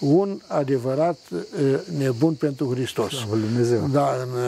un 0.00 0.40
adevărat 0.46 1.18
nebun 1.98 2.34
pentru 2.34 2.70
Hristos. 2.74 3.12
Dumnezeu. 3.28 3.88
Da, 3.92 4.16
în 4.22 4.40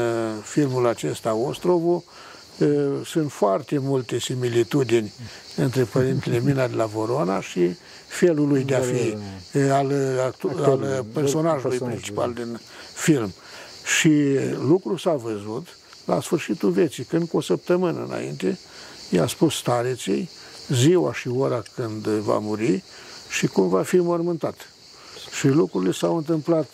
filmul 0.42 0.86
acesta, 0.86 1.34
Ostrovul, 1.34 2.02
sunt 3.04 3.32
foarte 3.32 3.79
multe 3.79 4.19
similitudini 4.19 5.12
între 5.57 5.83
Părintele 5.83 6.41
Mina 6.46 6.67
de 6.67 6.75
la 6.75 6.85
Vorona 6.85 7.41
și 7.41 7.77
felul 8.07 8.49
lui 8.49 8.65
de 8.65 8.75
a 8.75 8.80
fi, 8.80 9.17
al, 9.71 9.93
al 10.62 11.04
personajului 11.12 11.79
principal 11.79 12.32
din 12.32 12.61
film. 12.95 13.32
Și 13.98 14.39
lucrul 14.61 14.98
s-a 14.98 15.14
văzut 15.14 15.66
la 16.05 16.21
sfârșitul 16.21 16.71
vieții, 16.71 17.05
când 17.05 17.29
cu 17.29 17.37
o 17.37 17.41
săptămână 17.41 18.05
înainte 18.09 18.59
i-a 19.11 19.27
spus 19.27 19.55
stareței 19.55 20.29
ziua 20.69 21.14
și 21.14 21.29
ora 21.29 21.62
când 21.75 22.07
va 22.07 22.39
muri 22.39 22.82
și 23.30 23.46
cum 23.46 23.69
va 23.69 23.82
fi 23.82 23.96
mormântat. 23.96 24.71
Și 25.39 25.46
lucrurile 25.46 25.93
s-au 25.93 26.17
întâmplat 26.17 26.69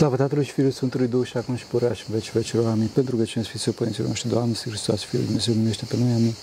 Slavă 0.00 0.16
Tatălui 0.16 0.44
și 0.44 0.52
Fiului 0.52 0.72
Sfântului 0.72 1.06
Duh 1.06 1.26
și 1.26 1.36
acum 1.36 1.56
și 1.56 1.64
purea 1.64 1.92
și 1.92 2.04
în 2.08 2.14
veci 2.14 2.32
vecilor. 2.32 2.66
Amin. 2.66 2.90
Pentru 2.94 3.16
că 3.16 3.24
cine 3.24 3.42
Sfinții 3.42 3.72
Părinților 3.72 4.08
noștri, 4.08 4.28
Doamne, 4.28 4.54
Hristos, 4.54 5.02
Fiul 5.02 5.24
Dumnezeu, 5.24 5.54
numește 5.54 5.84
pe 5.84 5.96
noi. 5.96 6.12
Amin. 6.12 6.34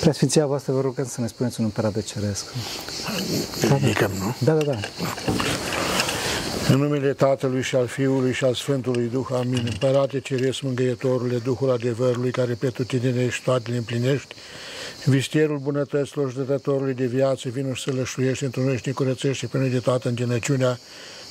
Preasfinția 0.00 0.46
voastră, 0.46 0.72
vă 0.72 0.80
rugăm 0.80 1.06
să 1.06 1.20
ne 1.20 1.26
spuneți 1.26 1.60
un 1.60 1.64
împărat 1.64 1.92
de 1.92 2.02
ceresc. 2.02 2.44
Ridicăm, 3.60 4.10
nu? 4.18 4.34
Da, 4.38 4.54
da, 4.54 4.64
da. 4.64 4.78
În 6.70 6.78
numele 6.78 7.12
Tatălui 7.12 7.62
și 7.62 7.74
al 7.76 7.86
Fiului 7.86 8.32
și 8.32 8.44
al 8.44 8.54
Sfântului 8.54 9.08
Duh, 9.12 9.26
amin. 9.32 9.68
Împărate 9.70 10.20
Ceresc, 10.20 10.62
Mângâietorule, 10.62 11.36
Duhul 11.36 11.70
adevărului, 11.70 12.30
care 12.30 12.52
pe 12.52 12.68
tutine 12.68 13.28
și 13.28 13.42
toate 13.42 13.70
le 13.70 13.76
împlinești, 13.76 14.34
Vistierul 15.04 15.58
bunătăților 15.58 16.30
și 16.30 16.36
dătătorului 16.36 16.94
de 16.94 17.06
viață, 17.06 17.48
vinul 17.48 17.74
și 17.74 17.82
să 17.82 17.92
lășuiești, 17.92 18.44
întrunești, 18.44 18.88
ne 18.88 18.94
curățește 18.94 19.46
pe 19.46 19.58
noi 19.58 19.68
de 19.68 19.78
toată 19.78 20.08
îngenăciunea 20.08 20.78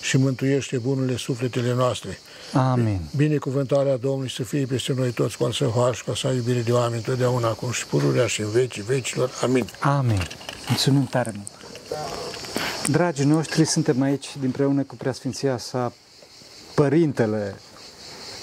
și 0.02 0.17
mântuiește 0.17 0.78
bunurile 0.78 1.17
sufletele 1.17 1.73
noastre. 1.73 2.19
Amin. 2.53 3.02
Binecuvântarea 3.16 3.97
Domnului 3.97 4.30
să 4.30 4.44
fie 4.44 4.66
peste 4.66 4.94
noi 4.97 5.11
toți, 5.11 5.38
cu 5.38 5.44
al 5.44 5.52
său 5.52 5.73
har 5.75 5.95
și 5.95 6.03
cu 6.03 6.13
sa 6.13 6.31
iubire 6.31 6.61
de 6.61 6.72
oameni, 6.72 7.02
totdeauna, 7.02 7.47
acum 7.47 7.72
și 7.72 7.85
pururea 7.85 8.28
și 8.28 8.41
în 8.41 8.50
vecii 8.50 8.81
vecilor. 8.81 9.30
Amin. 9.41 9.66
Amin. 9.80 10.28
Mulțumim 10.67 11.06
tare 11.06 11.31
mult. 11.35 11.58
Dragii 12.87 13.25
noștri, 13.25 13.65
suntem 13.65 14.01
aici 14.01 14.35
împreună 14.43 14.83
cu 14.83 14.95
Preasfinția 14.95 15.57
sa 15.57 15.93
Părintele, 16.75 17.55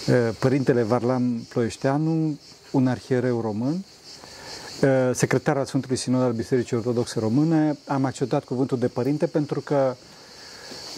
eh, 0.06 0.28
Părintele 0.38 0.82
Varlam 0.82 1.46
Ploieșteanu, 1.48 2.38
un 2.70 2.86
arhiereu 2.86 3.40
român, 3.40 3.84
eh, 4.80 5.10
secretar 5.14 5.56
al 5.56 5.64
Sfântului 5.64 5.96
Sinod 5.96 6.22
al 6.22 6.32
Bisericii 6.32 6.76
Ortodoxe 6.76 7.18
Române. 7.18 7.78
Am 7.86 8.04
acceptat 8.04 8.44
cuvântul 8.44 8.78
de 8.78 8.88
părinte 8.88 9.26
pentru 9.26 9.60
că 9.60 9.96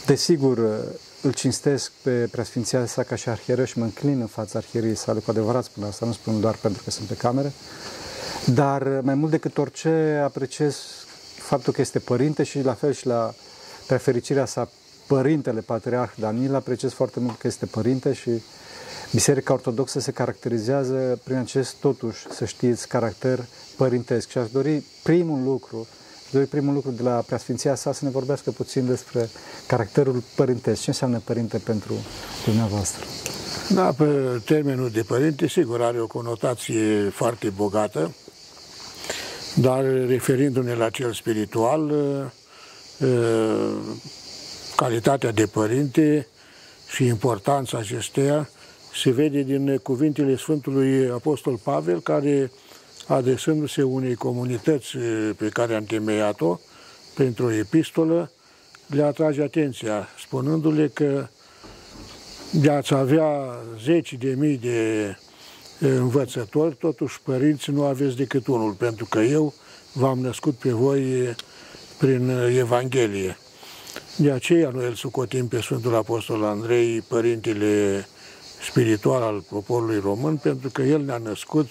Desigur, 0.06 0.58
îl 1.22 1.32
cinstesc 1.32 1.92
pe 2.02 2.28
preasfinția 2.30 2.86
sa 2.86 3.02
ca 3.02 3.14
și 3.14 3.28
arhieră 3.28 3.64
și 3.64 3.78
mă 3.78 3.84
înclin 3.84 4.20
în 4.20 4.26
fața 4.26 4.58
arhierii 4.58 4.94
sale, 4.94 5.20
cu 5.20 5.30
adevărat 5.30 5.64
spun 5.64 5.84
asta, 5.84 6.06
nu 6.06 6.12
spun 6.12 6.40
doar 6.40 6.54
pentru 6.54 6.82
că 6.82 6.90
sunt 6.90 7.08
pe 7.08 7.14
cameră, 7.14 7.52
dar 8.44 9.00
mai 9.02 9.14
mult 9.14 9.30
decât 9.30 9.58
orice 9.58 10.20
apreciez 10.24 10.76
faptul 11.48 11.72
că 11.72 11.80
este 11.80 11.98
părinte 11.98 12.42
și 12.42 12.62
la 12.62 12.74
fel 12.74 12.92
și 12.92 13.06
la 13.06 13.34
prefericirea 13.86 14.44
sa 14.44 14.70
părintele 15.06 15.60
Patriarh 15.60 16.12
Danil, 16.14 16.54
apreciez 16.54 16.92
foarte 16.92 17.20
mult 17.20 17.38
că 17.38 17.46
este 17.46 17.66
părinte 17.66 18.12
și 18.12 18.30
Biserica 19.12 19.52
Ortodoxă 19.52 20.00
se 20.00 20.10
caracterizează 20.10 21.20
prin 21.24 21.36
acest, 21.36 21.74
totuși, 21.74 22.26
să 22.30 22.44
știți, 22.44 22.88
caracter 22.88 23.44
părintesc. 23.76 24.28
Și 24.28 24.38
aș 24.38 24.50
dori 24.50 24.82
primul 25.02 25.42
lucru 25.42 25.86
doi 26.30 26.44
primul 26.44 26.74
lucru 26.74 26.90
de 26.90 27.02
la 27.02 27.22
preasfinția 27.26 27.74
sa 27.74 27.92
să 27.92 28.04
ne 28.04 28.10
vorbească 28.10 28.50
puțin 28.50 28.86
despre 28.86 29.28
caracterul 29.66 30.22
părintesc. 30.34 30.80
Ce 30.80 30.90
înseamnă 30.90 31.20
părinte 31.24 31.58
pentru 31.58 31.92
dumneavoastră? 32.44 33.04
Da, 33.68 33.92
pe 33.92 34.40
termenul 34.44 34.90
de 34.90 35.02
părinte, 35.02 35.48
sigur, 35.48 35.82
are 35.82 36.00
o 36.00 36.06
conotație 36.06 37.08
foarte 37.08 37.48
bogată, 37.48 38.14
dar 39.54 39.84
referindu-ne 40.06 40.74
la 40.74 40.90
cel 40.90 41.12
spiritual, 41.12 41.92
calitatea 44.76 45.30
de 45.30 45.46
părinte 45.46 46.26
și 46.88 47.04
importanța 47.04 47.78
acesteia 47.78 48.48
se 48.94 49.10
vede 49.10 49.42
din 49.42 49.76
cuvintele 49.76 50.36
Sfântului 50.36 51.10
Apostol 51.10 51.56
Pavel, 51.62 52.00
care 52.00 52.50
adresându-se 53.06 53.82
unei 53.82 54.14
comunități 54.14 54.96
pe 55.36 55.48
care 55.48 55.74
am 55.74 55.84
temeiat-o 55.84 56.58
pentru 57.14 57.44
o 57.44 57.52
epistolă, 57.52 58.30
le 58.86 59.02
atrage 59.02 59.42
atenția, 59.42 60.08
spunându-le 60.20 60.88
că 60.88 61.28
de 62.50 62.70
a 62.70 62.98
avea 62.98 63.56
zeci 63.84 64.12
de 64.12 64.34
mii 64.38 64.56
de 64.56 65.16
învățători, 65.78 66.74
totuși 66.74 67.20
părinți 67.22 67.70
nu 67.70 67.84
aveți 67.84 68.16
decât 68.16 68.46
unul, 68.46 68.72
pentru 68.72 69.04
că 69.04 69.18
eu 69.18 69.54
v-am 69.92 70.18
născut 70.18 70.54
pe 70.54 70.70
voi 70.70 71.34
prin 71.98 72.28
Evanghelie. 72.58 73.38
De 74.16 74.30
aceea 74.30 74.70
noi 74.70 74.86
îl 74.86 74.94
sucotim 74.94 75.48
pe 75.48 75.60
Sfântul 75.60 75.94
Apostol 75.94 76.44
Andrei, 76.44 77.00
părintele 77.00 78.06
spiritual 78.68 79.22
al 79.22 79.44
poporului 79.50 79.98
român, 79.98 80.36
pentru 80.36 80.68
că 80.68 80.82
el 80.82 81.04
ne-a 81.04 81.18
născut 81.18 81.70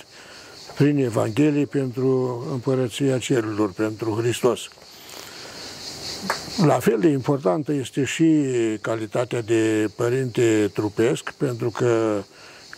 prin 0.77 0.97
Evanghelie 0.97 1.65
pentru 1.65 2.43
împărăția 2.51 3.17
cerurilor, 3.17 3.71
pentru 3.71 4.17
Hristos. 4.21 4.59
La 6.65 6.79
fel 6.79 6.99
de 6.99 7.07
importantă 7.07 7.73
este 7.73 8.03
și 8.03 8.45
calitatea 8.81 9.41
de 9.41 9.89
părinte 9.95 10.71
trupesc, 10.73 11.31
pentru 11.31 11.69
că 11.69 12.23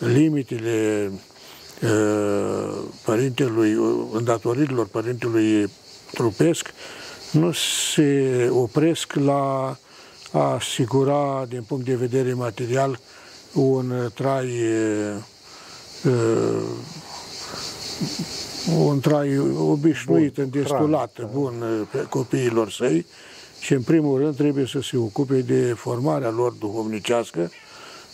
limitele 0.00 1.10
uh, 1.82 2.78
părintelui, 3.04 3.76
îndatoririlor 4.12 4.86
părintelui 4.86 5.70
trupesc 6.12 6.72
nu 7.30 7.52
se 7.92 8.48
opresc 8.52 9.12
la 9.12 9.76
a 10.32 10.54
asigura, 10.54 11.46
din 11.48 11.62
punct 11.62 11.84
de 11.84 11.94
vedere 11.94 12.32
material, 12.32 13.00
un 13.52 14.10
trai 14.14 14.48
uh, 16.04 16.12
un 18.78 19.00
trai 19.00 19.38
obișnuit, 19.58 20.34
bun, 20.34 20.44
îndestulat, 20.44 21.12
hran, 21.14 21.30
bun 21.32 21.88
pe 21.90 22.06
copiilor 22.08 22.70
săi 22.70 23.06
și 23.60 23.72
în 23.72 23.82
primul 23.82 24.18
rând 24.18 24.36
trebuie 24.36 24.66
să 24.66 24.80
se 24.80 24.96
ocupe 24.96 25.40
de 25.40 25.72
formarea 25.76 26.30
lor 26.30 26.52
duhovnicească, 26.52 27.50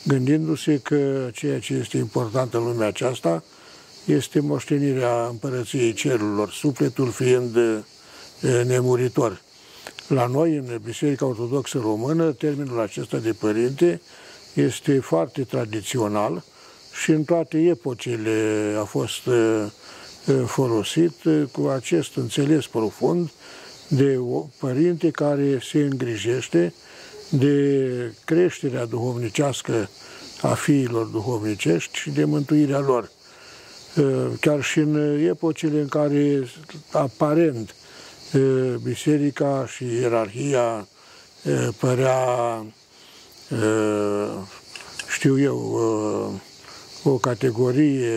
gândindu-se 0.07 0.81
că 0.83 1.31
ceea 1.33 1.61
ce 1.61 1.75
este 1.75 1.97
important 1.97 2.55
în 2.55 2.65
lumea 2.65 2.87
aceasta 2.87 3.45
este 4.05 4.41
moștenirea 4.41 5.27
împărăției 5.27 5.93
cerurilor, 5.93 6.51
sufletul 6.51 7.11
fiind 7.11 7.59
nemuritor. 8.67 9.41
La 10.09 10.27
noi, 10.27 10.57
în 10.57 10.81
Biserica 10.85 11.27
Ortodoxă 11.27 11.79
Română, 11.79 12.33
termenul 12.33 12.81
acesta 12.81 13.17
de 13.17 13.33
părinte 13.33 14.01
este 14.55 14.99
foarte 14.99 15.43
tradițional, 15.43 16.45
și 17.03 17.11
în 17.11 17.25
toate 17.25 17.59
epocile 17.59 18.75
a 18.81 18.85
fost 18.85 19.29
folosit 20.47 21.13
cu 21.53 21.67
acest 21.67 22.17
înțeles 22.17 22.67
profund 22.67 23.31
de 23.89 24.17
o 24.17 24.47
părinte 24.59 25.11
care 25.11 25.59
se 25.63 25.79
îngrijește 25.79 26.75
de 27.29 28.15
creșterea 28.25 28.85
duhovnicească 28.85 29.89
a 30.43 30.55
fiilor 30.55 31.05
duhovnicești 31.07 31.99
și 31.99 32.11
de 32.11 32.25
mântuirea 32.25 32.79
lor. 32.79 33.11
Chiar 34.41 34.63
și 34.63 34.79
în 34.79 35.19
epocile 35.29 35.81
în 35.81 35.89
care 35.89 36.49
aparent 36.91 37.75
biserica 38.83 39.67
și 39.77 39.85
ierarhia 39.85 40.89
părea, 41.79 42.65
știu 45.09 45.41
eu, 45.41 45.59
o 47.03 47.11
categorie 47.11 48.13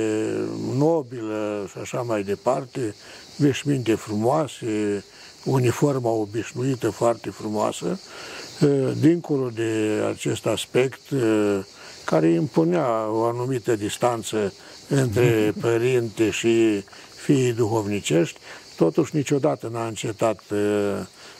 nobilă 0.77 1.67
și 1.71 1.77
așa 1.77 2.01
mai 2.01 2.23
departe, 2.23 2.95
veșminte 3.35 3.95
frumoase, 3.95 5.03
uniforma 5.43 6.09
obișnuită 6.09 6.89
foarte 6.89 7.29
frumoasă, 7.29 7.99
dincolo 8.99 9.49
de 9.49 10.03
acest 10.13 10.45
aspect 10.45 11.01
care 12.03 12.29
impunea 12.29 13.09
o 13.09 13.23
anumită 13.23 13.75
distanță 13.75 14.53
între 14.87 15.53
părinte 15.61 16.29
și 16.29 16.83
fiii 17.15 17.53
duhovnicești, 17.53 18.39
totuși 18.75 19.15
niciodată 19.15 19.69
n-a 19.71 19.87
încetat 19.87 20.41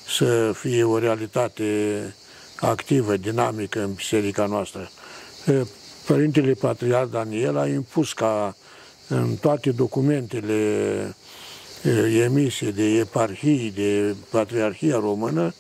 să 0.07 0.51
fie 0.53 0.83
o 0.83 0.97
realitate 0.97 1.63
activă, 2.59 3.17
dinamică 3.17 3.83
în 3.83 3.93
biserica 3.93 4.45
noastră. 4.45 4.91
Părintele 6.05 6.53
Patriar 6.53 7.05
Daniel 7.05 7.57
a 7.57 7.67
impus 7.67 8.13
ca 8.13 8.55
în 9.07 9.35
toate 9.35 9.71
documentele 9.71 11.15
emise 12.23 12.71
de 12.71 12.83
eparhii, 12.83 13.71
de 13.75 14.15
Patriarhia 14.29 14.95
Română, 14.95 15.53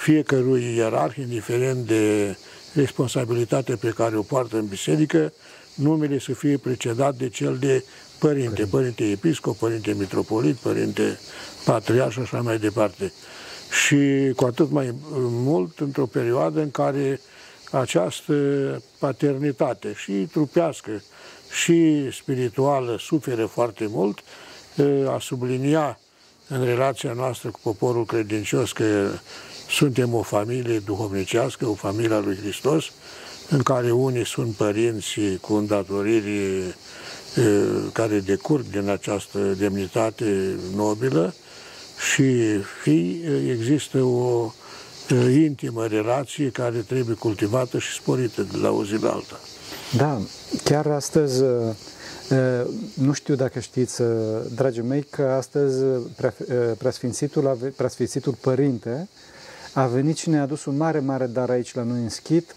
fiecărui 0.00 0.74
ierarh, 0.76 1.16
indiferent 1.16 1.86
de 1.86 2.36
responsabilitatea 2.74 3.76
pe 3.76 3.88
care 3.88 4.16
o 4.16 4.22
poartă 4.22 4.56
în 4.56 4.66
biserică, 4.66 5.32
numele 5.74 6.18
să 6.18 6.32
fie 6.32 6.56
precedat 6.56 7.14
de 7.14 7.28
cel 7.28 7.56
de 7.56 7.84
părinte, 8.18 8.64
părinte 8.64 9.04
episcop, 9.04 9.56
părinte 9.56 9.94
mitropolit, 9.98 10.56
părinte 10.56 11.18
patriar 11.64 12.12
și 12.12 12.18
așa 12.18 12.40
mai 12.40 12.58
departe. 12.58 13.12
Și 13.84 14.32
cu 14.36 14.44
atât 14.44 14.70
mai 14.70 14.94
mult 15.28 15.78
într-o 15.78 16.06
perioadă 16.06 16.60
în 16.60 16.70
care 16.70 17.20
această 17.70 18.34
paternitate 18.98 19.92
și 19.96 20.12
trupească 20.12 21.02
și 21.62 22.08
spirituală 22.12 22.96
suferă 22.98 23.46
foarte 23.46 23.86
mult, 23.88 24.18
a 25.08 25.18
sublinia 25.20 25.98
în 26.48 26.64
relația 26.64 27.12
noastră 27.12 27.50
cu 27.50 27.58
poporul 27.62 28.04
credincios 28.04 28.72
că 28.72 29.08
suntem 29.70 30.14
o 30.14 30.22
familie 30.22 30.78
duhovnicească, 30.78 31.66
o 31.66 31.74
familie 31.74 32.14
a 32.14 32.18
lui 32.18 32.36
Hristos, 32.36 32.84
în 33.50 33.62
care 33.62 33.90
unii 33.90 34.26
sunt 34.26 34.54
părinți 34.54 35.18
cu 35.40 35.54
îndatoriri 35.54 36.74
care 37.92 38.18
decurg 38.18 38.64
din 38.70 38.88
această 38.88 39.38
demnitate 39.38 40.58
nobilă 40.74 41.34
și 42.12 42.58
fii 42.82 43.24
există 43.50 44.02
o 44.02 44.52
intimă 45.30 45.86
relație 45.86 46.50
care 46.50 46.78
trebuie 46.78 47.16
cultivată 47.16 47.78
și 47.78 47.92
sporită 47.92 48.42
de 48.42 48.56
la 48.56 48.70
o 48.70 48.84
zi 48.84 49.02
la 49.02 49.10
alta. 49.10 49.40
Da, 49.96 50.20
chiar 50.64 50.86
astăzi, 50.86 51.42
nu 52.94 53.12
știu 53.12 53.34
dacă 53.34 53.60
știți, 53.60 54.02
dragii 54.54 54.82
mei, 54.82 55.02
că 55.02 55.22
astăzi 55.22 55.84
preasfințitul, 56.78 57.72
preasfințitul 57.76 58.34
părinte 58.40 59.08
a 59.72 59.86
venit 59.86 60.16
și 60.16 60.28
ne-a 60.28 60.42
adus 60.42 60.64
un 60.64 60.76
mare, 60.76 60.98
mare 60.98 61.26
dar 61.26 61.50
aici 61.50 61.74
la 61.74 61.82
noi 61.82 61.98
în 61.98 62.08
schit, 62.08 62.54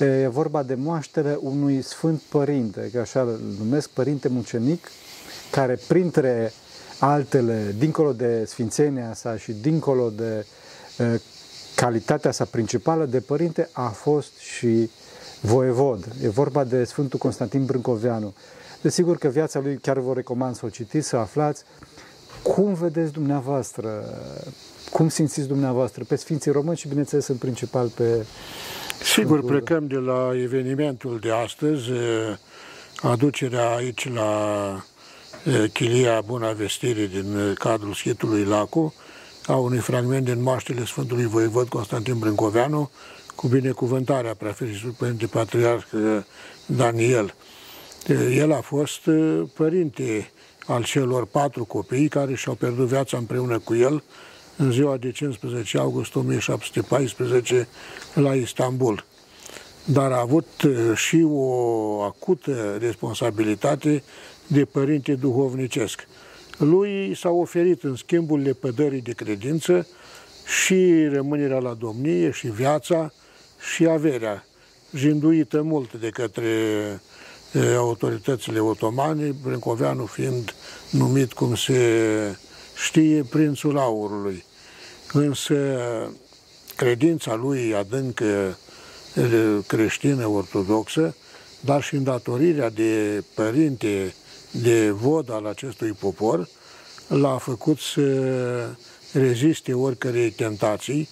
E 0.00 0.26
vorba 0.26 0.62
de 0.62 0.74
moaștere 0.74 1.38
unui 1.40 1.82
sfânt 1.82 2.20
părinte, 2.20 2.90
că 2.92 2.98
așa 2.98 3.20
îl 3.20 3.40
numesc, 3.58 3.88
părinte 3.88 4.28
mucenic, 4.28 4.88
care 5.50 5.78
printre 5.88 6.52
altele, 6.98 7.74
dincolo 7.78 8.12
de 8.12 8.44
sfințenia 8.44 9.14
sa 9.14 9.36
și 9.36 9.52
dincolo 9.52 10.10
de 10.10 10.46
e, 10.98 11.20
calitatea 11.74 12.30
sa 12.30 12.44
principală 12.44 13.04
de 13.04 13.20
părinte, 13.20 13.68
a 13.72 13.88
fost 13.88 14.38
și 14.38 14.90
voievod. 15.40 16.06
E 16.22 16.28
vorba 16.28 16.64
de 16.64 16.84
Sfântul 16.84 17.18
Constantin 17.18 17.64
Brâncoveanu. 17.64 18.34
Desigur 18.82 19.18
că 19.18 19.28
viața 19.28 19.58
lui 19.58 19.78
chiar 19.78 19.98
vă 19.98 20.12
recomand 20.14 20.56
să 20.56 20.66
o 20.66 20.68
citiți, 20.68 21.08
să 21.08 21.16
aflați. 21.16 21.62
Cum 22.42 22.74
vedeți 22.74 23.12
dumneavoastră, 23.12 24.04
cum 24.90 25.08
simțiți 25.08 25.48
dumneavoastră 25.48 26.04
pe 26.08 26.16
Sfinții 26.16 26.50
Români 26.50 26.76
și, 26.76 26.88
bineînțeles, 26.88 27.26
în 27.26 27.36
principal 27.36 27.88
pe 27.88 28.26
Sigur, 29.02 29.44
plecăm 29.44 29.86
de 29.86 29.96
la 29.96 30.30
evenimentul 30.34 31.18
de 31.18 31.30
astăzi, 31.30 31.90
aducerea 33.02 33.74
aici 33.74 34.12
la 34.12 34.84
Chilia 35.72 36.20
Buna 36.20 36.52
Vestire 36.52 37.06
din 37.06 37.54
cadrul 37.54 37.94
schitului 37.94 38.44
Lacu, 38.44 38.94
a 39.46 39.56
unui 39.56 39.78
fragment 39.78 40.24
din 40.24 40.42
Maștele 40.42 40.84
Sfântului 40.84 41.24
Voivod 41.24 41.68
Constantin 41.68 42.18
Brâncoveanu, 42.18 42.90
cu 43.34 43.48
binecuvântarea 43.48 44.34
preafericitului 44.34 44.94
Părinte 44.98 45.26
Patriarh 45.26 45.84
Daniel. 46.66 47.34
El 48.34 48.52
a 48.52 48.60
fost 48.60 49.00
părinte 49.54 50.30
al 50.66 50.84
celor 50.84 51.26
patru 51.26 51.64
copii 51.64 52.08
care 52.08 52.34
și-au 52.34 52.54
pierdut 52.54 52.86
viața 52.86 53.16
împreună 53.16 53.58
cu 53.58 53.74
el 53.74 54.02
în 54.60 54.72
ziua 54.72 54.96
de 54.96 55.10
15 55.10 55.78
august 55.78 56.14
1714 56.14 57.68
la 58.14 58.34
Istanbul. 58.34 59.04
Dar 59.84 60.12
a 60.12 60.20
avut 60.20 60.62
uh, 60.66 60.96
și 60.96 61.26
o 61.28 62.02
acută 62.02 62.76
responsabilitate 62.80 64.02
de 64.46 64.64
părinte 64.64 65.14
duhovnicesc. 65.14 66.06
Lui 66.58 67.16
s-a 67.16 67.28
oferit 67.28 67.82
în 67.82 67.96
schimbul 67.96 68.40
lepădării 68.40 69.00
de 69.00 69.12
credință 69.12 69.86
și 70.62 71.06
rămânerea 71.12 71.58
la 71.58 71.74
domnie 71.74 72.30
și 72.30 72.46
viața 72.46 73.12
și 73.72 73.86
averea, 73.86 74.44
jinduită 74.94 75.62
mult 75.62 75.92
de 75.92 76.08
către 76.08 76.48
uh, 77.54 77.62
autoritățile 77.76 78.58
otomane, 78.58 79.34
Brâncoveanu 79.42 80.04
fiind 80.04 80.54
numit, 80.90 81.32
cum 81.32 81.54
se 81.54 81.80
știe, 82.74 83.22
prințul 83.22 83.78
aurului 83.78 84.44
însă 85.12 85.54
credința 86.76 87.34
lui 87.34 87.74
adâncă 87.74 88.58
creștină 89.66 90.26
ortodoxă, 90.26 91.14
dar 91.60 91.82
și 91.82 91.94
îndatorirea 91.94 92.70
de 92.70 93.24
părinte, 93.34 94.14
de 94.50 94.90
vod 94.90 95.30
al 95.30 95.46
acestui 95.46 95.92
popor, 95.92 96.48
l-a 97.06 97.38
făcut 97.38 97.78
să 97.78 98.76
reziste 99.12 99.74
oricărei 99.74 100.30
tentații 100.30 101.08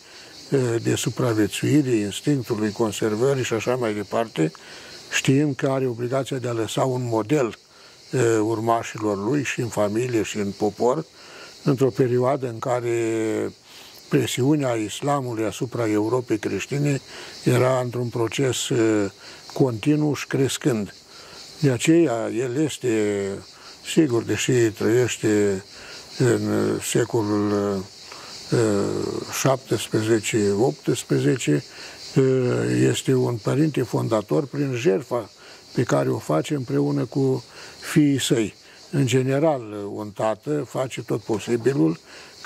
de 0.83 0.95
supraviețuire, 0.95 1.91
instinctului 1.91 2.73
conservării 2.73 3.45
și 3.45 3.53
așa 3.53 3.75
mai 3.75 3.95
departe, 3.95 4.53
știind 5.13 5.57
că 5.57 5.69
are 5.69 5.87
obligația 5.87 6.37
de 6.37 6.49
a 6.49 6.53
lăsa 6.53 6.85
un 6.85 7.03
model 7.05 7.59
urmașilor 8.43 9.25
lui 9.25 9.45
și 9.45 9.61
în 9.61 9.69
familie 9.69 10.23
și 10.23 10.37
în 10.37 10.51
popor, 10.51 11.05
într-o 11.65 11.91
perioadă 11.91 12.49
în 12.49 12.59
care 12.59 13.53
presiunea 14.09 14.75
islamului 14.75 15.45
asupra 15.45 15.89
Europei 15.89 16.39
creștine 16.39 17.01
era 17.45 17.81
într-un 17.81 18.09
proces 18.09 18.69
uh, 18.69 19.11
continuu 19.53 20.15
și 20.15 20.27
crescând. 20.27 20.95
De 21.61 21.71
aceea 21.71 22.31
el 22.37 22.57
este, 22.57 23.25
sigur, 23.93 24.23
deși 24.23 24.53
trăiește 24.53 25.65
în 26.19 26.41
secolul 26.83 27.85
17-18, 28.51 28.53
uh, 30.33 30.55
uh, 32.17 32.25
este 32.81 33.15
un 33.15 33.37
părinte 33.37 33.83
fondator 33.83 34.47
prin 34.47 34.75
jertfa 34.75 35.31
pe 35.75 35.83
care 35.83 36.09
o 36.09 36.19
face 36.19 36.55
împreună 36.55 37.05
cu 37.05 37.45
fiii 37.81 38.21
săi. 38.21 38.55
În 38.91 39.07
general, 39.07 39.63
un 39.93 40.11
tată 40.11 40.67
face 40.69 41.03
tot 41.03 41.21
posibilul 41.21 41.99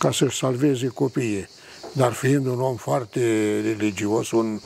ca 0.02 0.12
să-și 0.12 0.38
salveze 0.38 0.86
copiii. 0.86 1.48
Dar 1.92 2.12
fiind 2.12 2.46
un 2.46 2.60
om 2.60 2.76
foarte 2.76 3.20
religios, 3.60 4.30
un 4.30 4.60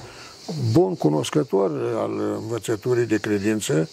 bun 0.73 0.97
cunoscător 0.97 1.71
al 1.97 2.21
învățăturii 2.40 3.07
de 3.07 3.19
credință, 3.19 3.90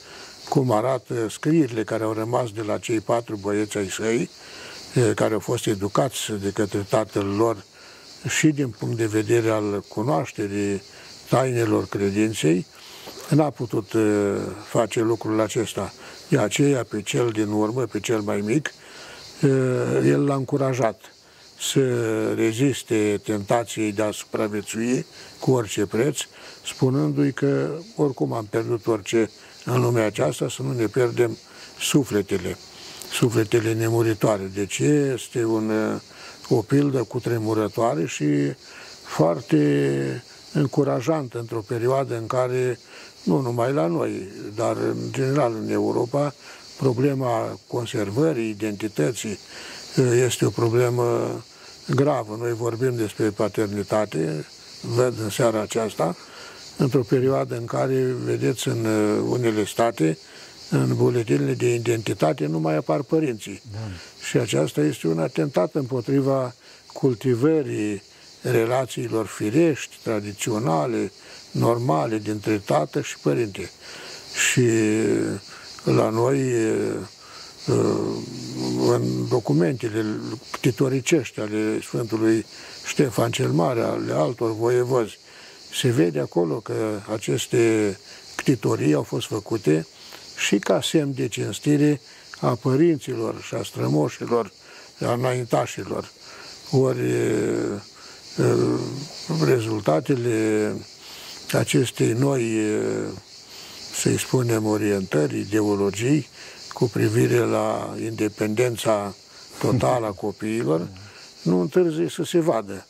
cum 0.49 0.71
arată 0.71 1.29
scrierile 1.29 1.83
care 1.83 2.03
au 2.03 2.13
rămas 2.13 2.51
de 2.51 2.61
la 2.61 2.77
cei 2.77 2.99
patru 2.99 3.35
băieți 3.35 3.77
ai 3.77 3.89
săi, 3.89 4.29
care 5.15 5.33
au 5.33 5.39
fost 5.39 5.65
educați 5.65 6.31
de 6.41 6.49
către 6.49 6.85
tatăl 6.89 7.25
lor 7.25 7.63
și 8.27 8.47
din 8.47 8.69
punct 8.79 8.97
de 8.97 9.05
vedere 9.05 9.49
al 9.49 9.83
cunoașterii 9.87 10.81
tainelor 11.29 11.85
credinței, 11.85 12.65
n-a 13.29 13.49
putut 13.49 13.91
face 14.69 15.01
lucrul 15.01 15.39
acesta. 15.39 15.93
De 16.29 16.37
aceea, 16.37 16.83
pe 16.83 17.01
cel 17.01 17.29
din 17.29 17.47
urmă, 17.47 17.81
pe 17.81 17.99
cel 17.99 18.19
mai 18.19 18.41
mic, 18.41 18.73
el 20.03 20.25
l-a 20.25 20.35
încurajat 20.35 21.01
să 21.71 22.33
reziste 22.33 23.21
tentației 23.23 23.91
de 23.91 24.01
a 24.01 24.11
supraviețui 24.11 25.05
cu 25.39 25.51
orice 25.51 25.85
preț, 25.85 26.17
spunându-i 26.65 27.33
că 27.33 27.69
oricum 27.95 28.33
am 28.33 28.45
pierdut 28.45 28.87
orice 28.87 29.29
în 29.65 29.81
lumea 29.81 30.05
aceasta, 30.05 30.49
să 30.49 30.61
nu 30.61 30.73
ne 30.73 30.85
pierdem 30.85 31.37
sufletele, 31.79 32.57
sufletele 33.11 33.73
nemuritoare. 33.73 34.51
Deci 34.53 34.79
este 35.13 35.45
un, 35.45 35.71
o 36.49 36.61
pildă 36.61 37.03
cu 37.03 37.19
tremurătoare 37.19 38.05
și 38.05 38.25
foarte 39.03 40.23
încurajantă 40.53 41.39
într-o 41.39 41.63
perioadă 41.67 42.17
în 42.17 42.27
care, 42.27 42.79
nu 43.23 43.41
numai 43.41 43.73
la 43.73 43.87
noi, 43.87 44.27
dar 44.55 44.77
în 44.77 44.97
general 45.11 45.53
în 45.63 45.69
Europa, 45.69 46.33
problema 46.77 47.59
conservării 47.67 48.49
identității 48.49 49.39
este 50.25 50.45
o 50.45 50.49
problemă 50.49 51.35
gravă. 51.87 52.35
Noi 52.39 52.53
vorbim 52.53 52.95
despre 52.95 53.29
paternitate, 53.29 54.45
văd 54.81 55.19
în 55.19 55.29
seara 55.29 55.61
aceasta, 55.61 56.15
într-o 56.77 57.01
perioadă 57.01 57.55
în 57.57 57.65
care, 57.65 58.15
vedeți, 58.23 58.67
în 58.67 58.85
uh, 58.85 59.23
unele 59.29 59.65
state, 59.65 60.17
în 60.69 60.95
buletinele 60.95 61.53
de 61.53 61.73
identitate 61.73 62.45
nu 62.45 62.59
mai 62.59 62.75
apar 62.75 63.01
părinții. 63.01 63.61
Da. 63.71 63.79
Și 64.27 64.37
aceasta 64.37 64.81
este 64.81 65.07
un 65.07 65.19
atentat 65.19 65.73
împotriva 65.73 66.55
cultivării 66.93 68.03
relațiilor 68.41 69.25
firești, 69.25 69.95
tradiționale, 70.03 71.11
normale 71.51 72.17
dintre 72.17 72.61
tată 72.65 73.01
și 73.01 73.17
părinte. 73.19 73.71
Și 74.51 74.67
la 75.83 76.09
noi 76.09 76.53
în 78.89 79.27
documentele 79.29 80.05
titoricești 80.61 81.39
ale 81.39 81.81
Sfântului 81.81 82.45
Ștefan 82.85 83.31
cel 83.31 83.51
Mare, 83.51 83.81
ale 83.81 84.13
altor 84.13 84.55
voievozi, 84.55 85.17
se 85.79 85.89
vede 85.89 86.19
acolo 86.19 86.55
că 86.55 86.99
aceste 87.13 87.97
ctitorii 88.35 88.93
au 88.93 89.03
fost 89.03 89.27
făcute 89.27 89.87
și 90.37 90.59
ca 90.59 90.81
semn 90.81 91.13
de 91.13 91.27
cinstire 91.27 92.01
a 92.39 92.55
părinților 92.55 93.41
și 93.41 93.53
a 93.53 93.63
strămoșilor, 93.63 94.51
a 95.01 95.13
înaintașilor. 95.13 96.11
Ori 96.71 96.99
rezultatele 99.43 100.75
acestei 101.51 102.13
noi, 102.13 102.61
să-i 104.01 104.19
spunem, 104.19 104.65
orientări, 104.65 105.39
ideologii 105.39 106.27
cu 106.83 106.89
privire 106.89 107.37
la 107.37 107.95
independența 108.03 109.15
totală 109.59 110.05
a 110.05 110.11
copiilor, 110.11 110.87
nu 111.41 111.59
întârzie 111.59 112.09
să 112.09 112.23
se 112.23 112.39
vadă. 112.39 112.85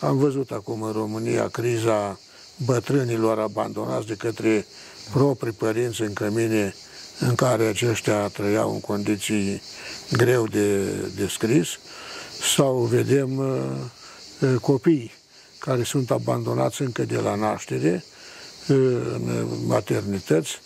Am 0.00 0.18
văzut 0.18 0.50
acum 0.50 0.82
în 0.82 0.92
România 0.92 1.48
criza 1.48 2.18
bătrânilor 2.64 3.38
abandonați 3.38 4.06
de 4.06 4.14
către 4.14 4.66
proprii 5.12 5.52
părinți 5.52 6.02
în 6.02 6.12
cămine 6.12 6.74
în 7.18 7.34
care 7.34 7.66
aceștia 7.66 8.28
trăiau 8.28 8.72
în 8.72 8.80
condiții 8.80 9.62
greu 10.12 10.46
de 10.46 10.84
descris, 11.16 11.68
sau 12.54 12.76
vedem 12.76 13.38
uh, 13.38 13.56
uh, 14.40 14.54
copii 14.60 15.12
care 15.58 15.82
sunt 15.82 16.10
abandonați 16.10 16.82
încă 16.82 17.02
de 17.02 17.16
la 17.16 17.34
naștere 17.34 18.04
uh, 18.68 18.76
în 19.14 19.46
maternități 19.66 20.60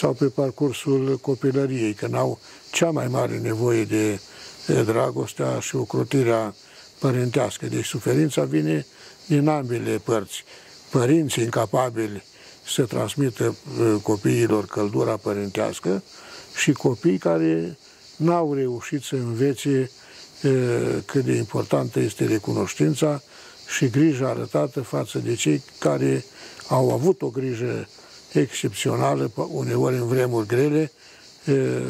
sau 0.00 0.12
pe 0.12 0.24
parcursul 0.24 1.18
copilăriei, 1.20 1.94
că 1.94 2.06
n-au 2.06 2.38
cea 2.70 2.90
mai 2.90 3.08
mare 3.08 3.38
nevoie 3.38 3.84
de 3.84 4.20
dragostea 4.66 5.58
și 5.60 5.76
ocrotirea 5.76 6.54
părintească. 6.98 7.66
Deci 7.66 7.84
suferința 7.84 8.44
vine 8.44 8.86
din 9.26 9.48
ambele 9.48 10.00
părți. 10.04 10.44
Părinții 10.90 11.42
incapabili 11.42 12.22
să 12.66 12.82
transmită 12.82 13.44
uh, 13.80 13.94
copiilor 14.02 14.66
căldura 14.66 15.16
părintească 15.16 16.02
și 16.56 16.72
copii 16.72 17.18
care 17.18 17.78
n-au 18.16 18.54
reușit 18.54 19.02
să 19.02 19.14
învețe 19.14 19.90
uh, 20.42 20.98
cât 21.04 21.24
de 21.24 21.32
importantă 21.32 22.00
este 22.00 22.26
recunoștința 22.26 23.22
și 23.76 23.88
grija 23.88 24.28
arătată 24.28 24.80
față 24.80 25.18
de 25.18 25.34
cei 25.34 25.62
care 25.78 26.24
au 26.68 26.92
avut 26.92 27.22
o 27.22 27.28
grijă 27.28 27.88
excepțională, 28.32 29.30
uneori 29.52 29.96
în 29.96 30.06
vremuri 30.06 30.46
grele, 30.46 30.92
uh, 31.46 31.82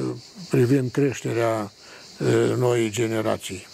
privind 0.50 0.90
creșterea 0.90 1.72
noii 2.58 2.90
generații. 2.90 3.66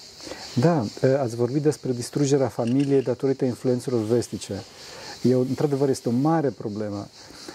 Da, 0.54 0.84
ați 1.20 1.37
vorbit 1.37 1.62
despre 1.62 1.92
distrugerea 1.92 2.48
familiei 2.48 3.02
datorită 3.02 3.44
influențelor 3.44 4.04
vestice. 4.04 4.62
E, 5.22 5.34
într-adevăr, 5.34 5.88
este 5.88 6.08
o 6.08 6.12
mare 6.12 6.48
problemă. 6.48 7.08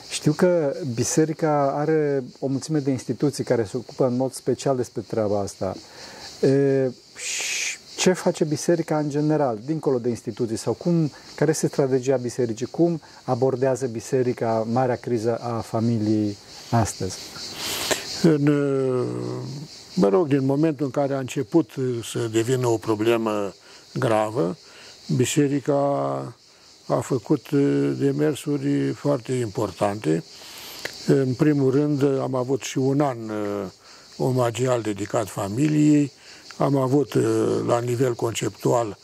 Știu 0.09 0.31
că 0.31 0.75
biserica 0.93 1.73
are 1.75 2.23
o 2.39 2.47
mulțime 2.47 2.79
de 2.79 2.91
instituții 2.91 3.43
care 3.43 3.63
se 3.63 3.77
ocupă 3.77 4.05
în 4.05 4.15
mod 4.15 4.33
special 4.33 4.75
despre 4.75 5.01
treaba 5.07 5.39
asta. 5.39 5.75
E, 6.41 6.91
ce 8.03 8.13
face 8.13 8.43
biserica 8.43 8.97
în 8.97 9.09
general, 9.09 9.59
dincolo 9.65 9.99
de 9.99 10.09
instituții, 10.09 10.57
sau 10.57 10.73
cum, 10.73 11.11
care 11.35 11.51
este 11.51 11.67
strategia 11.67 12.15
bisericii, 12.15 12.65
cum 12.65 13.01
abordează 13.23 13.85
biserica 13.85 14.67
marea 14.71 14.95
criză 14.95 15.37
a 15.37 15.59
familiei 15.59 16.37
astăzi? 16.71 17.17
În, 18.23 18.43
mă 19.93 20.07
rog, 20.07 20.27
din 20.27 20.45
momentul 20.45 20.85
în 20.85 20.91
care 20.91 21.13
a 21.13 21.19
început 21.19 21.69
să 22.11 22.29
devină 22.31 22.67
o 22.67 22.77
problemă 22.77 23.53
gravă, 23.93 24.57
biserica 25.15 25.73
a 26.87 26.99
făcut 26.99 27.49
uh, 27.49 27.91
demersuri 27.99 28.89
foarte 28.89 29.33
importante. 29.33 30.23
În 31.07 31.33
primul 31.33 31.71
rând 31.71 32.03
am 32.19 32.35
avut 32.35 32.61
și 32.61 32.77
un 32.77 33.01
an 33.01 33.17
uh, 33.29 33.65
omagial 34.17 34.81
dedicat 34.81 35.29
familiei, 35.29 36.11
am 36.57 36.75
avut 36.75 37.13
uh, 37.13 37.23
la 37.67 37.79
nivel 37.79 38.13
conceptual 38.13 38.97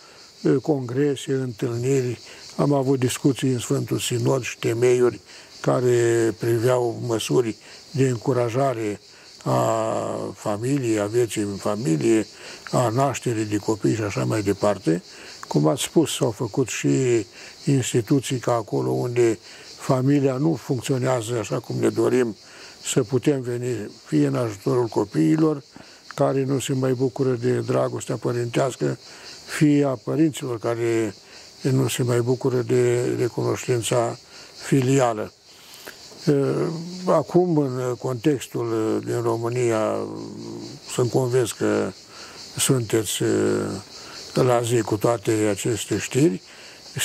congrese, 0.62 1.34
întâlniri, 1.34 2.20
am 2.56 2.74
avut 2.74 3.00
discuții 3.00 3.52
în 3.52 3.60
Sfântul 3.60 4.00
Sinod 4.00 4.44
și 4.44 4.58
temeiuri 4.58 5.20
care 5.62 6.36
priveau 6.40 7.02
măsuri 7.08 7.56
de 7.92 8.08
încurajare 8.08 9.00
a 9.44 10.34
familiei, 10.34 11.00
a 11.00 11.06
vieții 11.06 11.42
în 11.42 11.56
familie, 11.56 12.28
a 12.72 12.90
nașterii 12.90 13.46
de 13.46 13.58
copii 13.58 13.96
și 13.96 14.02
așa 14.02 14.24
mai 14.24 14.42
departe. 14.42 15.04
Cum 15.48 15.68
ați 15.68 15.84
spus, 15.84 16.16
s-au 16.16 16.32
făcut 16.32 16.68
și 16.68 17.26
instituții 17.66 18.38
ca 18.38 18.54
acolo 18.54 18.90
unde 18.90 19.40
familia 19.78 20.34
nu 20.34 20.56
funcționează 20.56 21.38
așa 21.40 21.60
cum 21.60 21.76
ne 21.80 21.90
dorim, 21.90 22.36
să 22.84 23.04
putem 23.04 23.42
veni 23.42 23.92
fie 24.06 24.28
în 24.28 24.36
ajutorul 24.36 24.88
copiilor, 24.88 25.64
care 26.20 26.44
nu 26.44 26.60
se 26.60 26.74
mai 26.74 26.94
bucură 26.94 27.30
de 27.30 27.60
dragostea 27.60 28.16
părintească, 28.16 28.98
fie 29.46 29.84
a 29.86 29.96
părinților 30.04 30.60
care 30.60 31.16
nu 31.62 31.88
se 31.88 32.04
mai 32.04 32.20
bucură 32.22 32.62
de 32.62 33.16
recunoștința 33.20 34.18
filială. 34.68 35.32
Acum, 37.06 37.58
în 37.58 37.96
contextul 38.00 39.02
din 39.06 39.22
România, 39.22 39.96
sunt 40.94 41.12
convins 41.12 41.52
că 41.52 41.92
sunteți 42.58 43.22
la 44.34 44.62
zi 44.62 44.82
cu 44.82 44.98
toate 44.98 45.32
aceste 45.32 45.98
știri. 45.98 46.42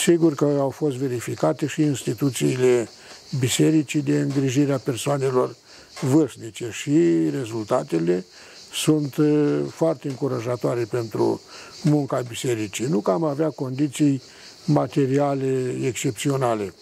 Sigur 0.04 0.34
că 0.34 0.44
au 0.44 0.70
fost 0.70 0.96
verificate 0.96 1.66
și 1.66 1.82
instituțiile 1.82 2.88
bisericii 3.38 4.02
de 4.02 4.20
îngrijire 4.20 4.72
a 4.72 4.78
persoanelor 4.78 5.56
vârstnice 6.00 6.68
și 6.72 7.28
rezultatele 7.30 8.24
sunt 8.74 9.16
uh, 9.16 9.60
foarte 9.70 10.08
încurajatoare 10.08 10.84
pentru 10.84 11.40
munca 11.82 12.20
bisericii. 12.28 12.86
Nu 12.86 13.00
că 13.00 13.10
am 13.10 13.24
avea 13.24 13.50
condiții 13.50 14.22
materiale 14.64 15.76
excepționale, 15.82 16.74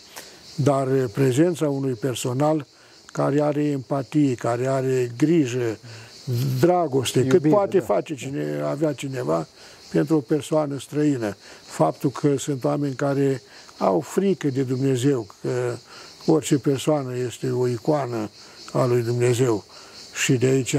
dar 0.54 0.88
prezența 1.12 1.68
unui 1.68 1.92
personal 1.92 2.66
care 3.12 3.40
are 3.40 3.64
empatie, 3.64 4.34
care 4.34 4.66
are 4.66 5.12
grijă, 5.16 5.78
dragoste, 6.60 7.18
Iubire, 7.18 7.38
cât 7.38 7.50
poate 7.50 7.78
da. 7.78 7.84
face 7.84 8.14
cine, 8.14 8.60
avea 8.64 8.92
cineva, 8.92 9.46
pentru 9.90 10.16
o 10.16 10.20
persoană 10.20 10.78
străină. 10.78 11.36
Faptul 11.64 12.10
că 12.10 12.36
sunt 12.38 12.64
oameni 12.64 12.94
care 12.94 13.42
au 13.78 14.00
frică 14.00 14.48
de 14.48 14.62
Dumnezeu, 14.62 15.26
că 15.40 15.76
orice 16.26 16.58
persoană 16.58 17.16
este 17.16 17.50
o 17.50 17.68
icoană 17.68 18.30
a 18.72 18.84
lui 18.84 19.02
Dumnezeu 19.02 19.64
și 20.24 20.32
de 20.32 20.46
aici 20.46 20.76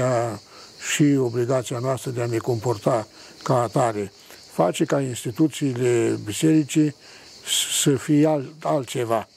și 0.92 1.16
obligația 1.18 1.78
noastră 1.78 2.10
de 2.10 2.22
a 2.22 2.26
ne 2.26 2.36
comporta 2.36 3.06
ca 3.42 3.62
atare, 3.62 4.12
face 4.52 4.84
ca 4.84 5.00
instituțiile 5.00 6.18
bisericii 6.24 6.94
să 7.82 7.96
fie 7.96 8.26
alt, 8.26 8.48
altceva 8.62 9.28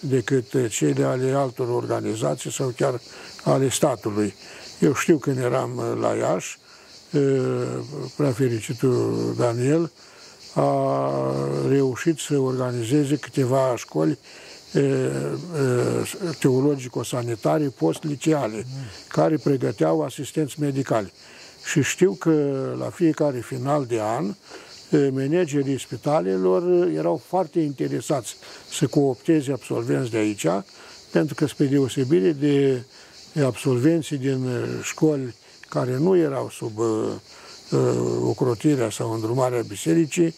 decât 0.00 0.68
cele 0.70 1.04
ale 1.04 1.32
altor 1.32 1.68
organizații 1.68 2.52
sau 2.52 2.72
chiar 2.76 3.00
ale 3.44 3.68
statului. 3.68 4.34
Eu 4.80 4.94
știu 4.94 5.18
când 5.18 5.38
eram 5.38 5.98
la 6.00 6.14
Iași, 6.14 6.58
prea 8.16 8.32
fericitul 8.32 9.34
Daniel, 9.38 9.92
a 10.54 11.10
reușit 11.68 12.18
să 12.18 12.38
organizeze 12.38 13.16
câteva 13.16 13.74
școli 13.76 14.18
teologico-sanitare 16.38 17.64
post-liceale, 17.64 18.66
care 19.08 19.36
pregăteau 19.36 20.02
asistenți 20.02 20.60
medicali. 20.60 21.12
Și 21.64 21.82
știu 21.82 22.12
că 22.12 22.64
la 22.78 22.90
fiecare 22.90 23.38
final 23.38 23.84
de 23.86 24.00
an, 24.00 24.34
managerii 25.10 25.80
spitalelor 25.80 26.88
erau 26.88 27.22
foarte 27.26 27.60
interesați 27.60 28.36
să 28.70 28.86
coopteze 28.86 29.52
absolvenți 29.52 30.10
de 30.10 30.16
aici, 30.16 30.46
pentru 31.10 31.34
că 31.34 31.46
spre 31.46 31.64
deosebire 31.64 32.32
de 32.32 32.82
absolvenții 33.42 34.16
din 34.16 34.48
școli 34.82 35.34
care 35.74 35.96
nu 35.98 36.16
erau 36.16 36.50
sub 36.50 36.78
uh, 36.78 36.86
uh, 37.70 37.78
ocrotirea 38.22 38.90
sau 38.90 39.12
îndrumarea 39.12 39.62
bisericii, 39.68 40.34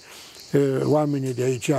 uh, 0.52 0.80
oamenii 0.82 1.34
de 1.34 1.42
aici 1.42 1.70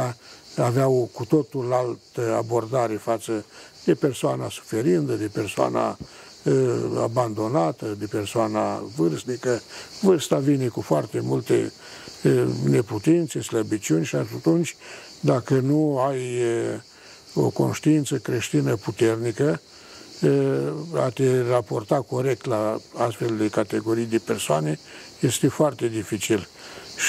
aveau 0.61 1.09
cu 1.13 1.25
totul 1.25 1.73
altă 1.73 2.35
abordare 2.35 2.95
față 2.95 3.45
de 3.83 3.93
persoana 3.93 4.49
suferindă, 4.49 5.13
de 5.13 5.29
persoana 5.33 5.97
uh, 6.43 6.53
abandonată, 7.01 7.95
de 7.99 8.05
persoana 8.05 8.83
vârstnică. 8.95 9.61
Vârsta 10.01 10.37
vine 10.37 10.67
cu 10.67 10.81
foarte 10.81 11.19
multe 11.19 11.71
uh, 12.23 12.43
neputințe, 12.63 13.41
slăbiciuni 13.41 14.05
și 14.05 14.15
atunci, 14.15 14.75
dacă 15.19 15.53
nu 15.53 15.99
ai 15.99 16.19
uh, 16.19 17.43
o 17.43 17.49
conștiință 17.49 18.15
creștină 18.15 18.75
puternică, 18.75 19.61
a 20.95 21.09
te 21.09 21.41
raporta 21.41 22.01
corect 22.01 22.45
la 22.45 22.79
astfel 22.95 23.37
de 23.37 23.49
categorii 23.49 24.05
de 24.05 24.17
persoane 24.17 24.79
este 25.19 25.47
foarte 25.47 25.87
dificil. 25.87 26.47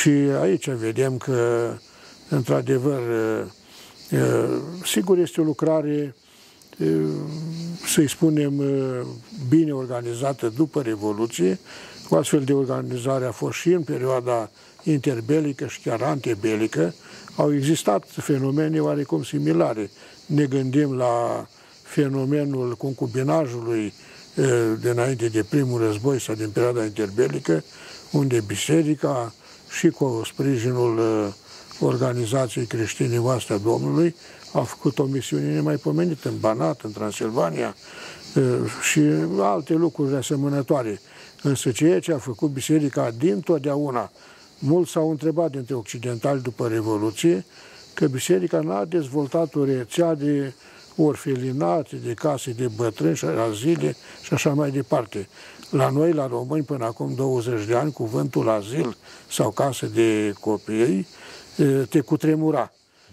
Și 0.01 0.09
aici 0.41 0.69
vedem 0.69 1.17
că, 1.17 1.73
într-adevăr, 2.29 3.01
sigur 4.85 5.19
este 5.19 5.41
o 5.41 5.45
lucrare, 5.45 6.15
să-i 7.87 8.09
spunem, 8.09 8.63
bine 9.49 9.73
organizată 9.73 10.53
după 10.57 10.83
Revoluție. 10.83 11.59
O 12.09 12.17
astfel 12.17 12.45
de 12.45 12.53
organizare 12.53 13.25
a 13.25 13.31
fost 13.31 13.59
și 13.59 13.69
în 13.69 13.83
perioada 13.83 14.51
interbelică 14.83 15.67
și 15.67 15.81
chiar 15.81 16.03
antebelică. 16.03 16.95
Au 17.37 17.55
existat 17.55 18.05
fenomene 18.11 18.81
oarecum 18.81 19.23
similare. 19.23 19.91
Ne 20.27 20.45
gândim 20.45 20.97
la 20.97 21.47
fenomenul 21.83 22.75
concubinajului 22.75 23.93
de 24.81 24.91
înainte 24.91 25.29
de 25.29 25.45
primul 25.49 25.81
război 25.81 26.21
sau 26.21 26.35
din 26.35 26.51
perioada 26.51 26.85
interbelică, 26.85 27.65
unde 28.13 28.43
biserica 28.47 29.35
și 29.79 29.89
cu 29.89 30.23
sprijinul 30.25 31.01
organizației 31.81 32.67
creștine 32.67 33.19
Oastea 33.19 33.57
Domnului 33.57 34.15
a 34.53 34.61
făcut 34.61 34.99
o 34.99 35.05
misiune 35.05 35.53
nemaipomenită 35.53 36.29
în 36.29 36.39
Banat, 36.39 36.81
în 36.81 36.93
Transilvania 36.93 37.75
și 38.91 39.01
alte 39.41 39.75
lucruri 39.75 40.17
asemănătoare. 40.17 41.01
Însă 41.43 41.71
ceea 41.71 42.01
ce 42.01 42.13
a 42.13 42.19
făcut 42.19 42.51
biserica 42.51 43.11
din 43.19 43.41
totdeauna, 43.41 44.11
mulți 44.59 44.91
s-au 44.91 45.11
întrebat 45.11 45.51
dintre 45.51 45.75
occidentali 45.75 46.41
după 46.41 46.69
Revoluție, 46.69 47.45
că 47.95 48.07
biserica 48.07 48.61
n-a 48.61 48.85
dezvoltat 48.85 49.55
o 49.55 49.65
rețea 49.65 50.15
de 50.15 50.53
orfelinate, 50.97 51.97
de 51.97 52.15
case 52.15 52.51
de 52.51 52.69
bătrâni 52.77 53.17
și 53.17 53.25
azile 53.25 53.97
și 54.23 54.35
așa 54.35 54.51
mai 54.51 54.71
departe. 54.71 55.29
La 55.71 55.91
noi, 55.91 56.13
la 56.13 56.27
români, 56.27 56.65
până 56.65 56.85
acum 56.85 57.15
20 57.15 57.65
de 57.67 57.75
ani, 57.75 57.93
cuvântul 57.93 58.49
azil 58.49 58.97
sau 59.31 59.51
casă 59.51 59.87
de 59.87 60.33
copii 60.41 61.07
te 61.89 62.01
cutremura 62.01 62.73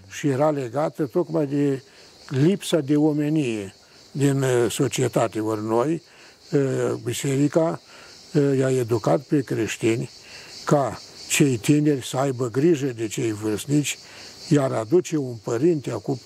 și 0.10 0.28
era 0.28 0.50
legată 0.50 1.06
tocmai 1.06 1.46
de 1.46 1.82
lipsa 2.28 2.80
de 2.80 2.96
omenie 2.96 3.76
din 4.12 4.46
societate. 4.70 5.40
Ori 5.40 5.64
noi, 5.64 6.02
biserica, 7.04 7.82
i-a 8.58 8.70
educat 8.70 9.22
pe 9.22 9.42
creștini 9.42 10.10
ca 10.66 11.00
cei 11.30 11.58
tineri 11.58 12.08
să 12.08 12.18
aibă 12.18 12.50
grijă 12.50 12.86
de 12.86 13.08
cei 13.08 13.32
vârstnici, 13.32 13.98
iar 14.50 14.72
aduce 14.72 15.18
un 15.18 15.36
părinte 15.44 15.92
acum 15.92 16.20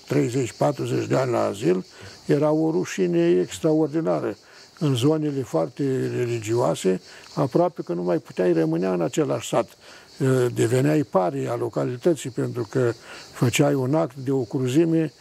30-40 1.04 1.08
de 1.08 1.16
ani 1.16 1.30
la 1.30 1.44
azil 1.44 1.84
era 2.26 2.50
o 2.50 2.70
rușine 2.70 3.40
extraordinară. 3.40 4.36
În 4.78 4.94
zonele 4.94 5.42
foarte 5.42 6.10
religioase, 6.16 7.00
aproape 7.34 7.82
că 7.82 7.92
nu 7.92 8.02
mai 8.02 8.18
puteai 8.18 8.52
rămânea 8.52 8.92
în 8.92 9.00
același 9.00 9.48
sat. 9.48 9.68
Deveneai 10.54 11.02
pari 11.02 11.48
a 11.48 11.56
localității 11.56 12.30
pentru 12.30 12.66
că 12.70 12.92
făceai 13.32 13.74
un 13.74 13.94
act 13.94 14.16
de 14.16 14.30
o 14.30 14.42
cruzime 14.42 15.12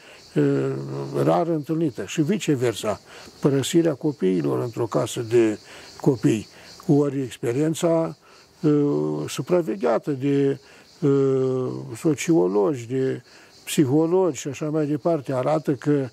rar 1.23 1.47
întâlnită 1.47 2.03
și 2.05 2.21
viceversa, 2.21 3.01
părăsirea 3.39 3.93
copiilor 3.93 4.63
într-o 4.63 4.85
casă 4.85 5.21
de 5.21 5.59
copii. 6.01 6.47
Ori 6.87 7.21
experiența 7.21 8.17
uh, 8.61 9.29
supravegheată 9.29 10.11
de 10.11 10.59
uh, 10.99 11.71
sociologi, 11.97 12.87
de 12.87 13.21
psihologi 13.65 14.39
și 14.39 14.47
așa 14.47 14.69
mai 14.69 14.85
departe 14.85 15.33
arată 15.33 15.73
că 15.73 16.09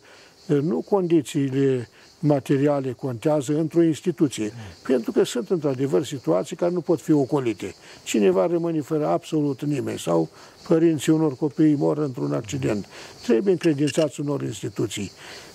uh, 0.46 0.58
nu 0.60 0.80
condițiile 0.80 1.88
materiale 2.18 2.92
contează 2.92 3.58
într-o 3.58 3.82
instituție. 3.82 4.44
Mm. 4.44 4.60
Pentru 4.86 5.12
că 5.12 5.24
sunt 5.24 5.50
într-adevăr 5.50 6.04
situații 6.04 6.56
care 6.56 6.72
nu 6.72 6.80
pot 6.80 7.00
fi 7.00 7.12
ocolite. 7.12 7.74
Cineva 8.04 8.46
rămâne 8.46 8.80
fără 8.80 9.06
absolut 9.06 9.62
nimeni 9.62 9.98
sau 9.98 10.28
părinții 10.68 11.12
unor 11.12 11.36
copii 11.36 11.74
mor 11.74 11.98
într-un 11.98 12.32
accident. 12.32 12.86
Trebuie 13.22 13.52
încredințați 13.52 14.20
unor 14.20 14.42
instituții. 14.42 15.10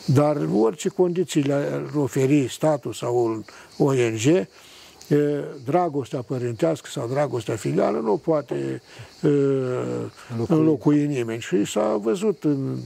Dar 0.06 0.38
orice 0.56 0.90
condiții 0.90 1.42
le-ar 1.42 1.92
oferi 1.96 2.48
statul 2.50 2.94
sau 2.94 3.26
un 3.26 3.44
ONG, 3.78 4.48
dragostea 5.66 6.22
părintească 6.22 6.90
sau 6.92 7.08
dragostea 7.08 7.56
filială 7.56 8.00
nu 8.00 8.18
poate 8.18 8.82
înlocui, 10.32 10.58
înlocui 10.58 11.06
nimeni. 11.06 11.42
Și 11.42 11.66
s-a 11.66 12.00
văzut 12.02 12.44
în 12.44 12.78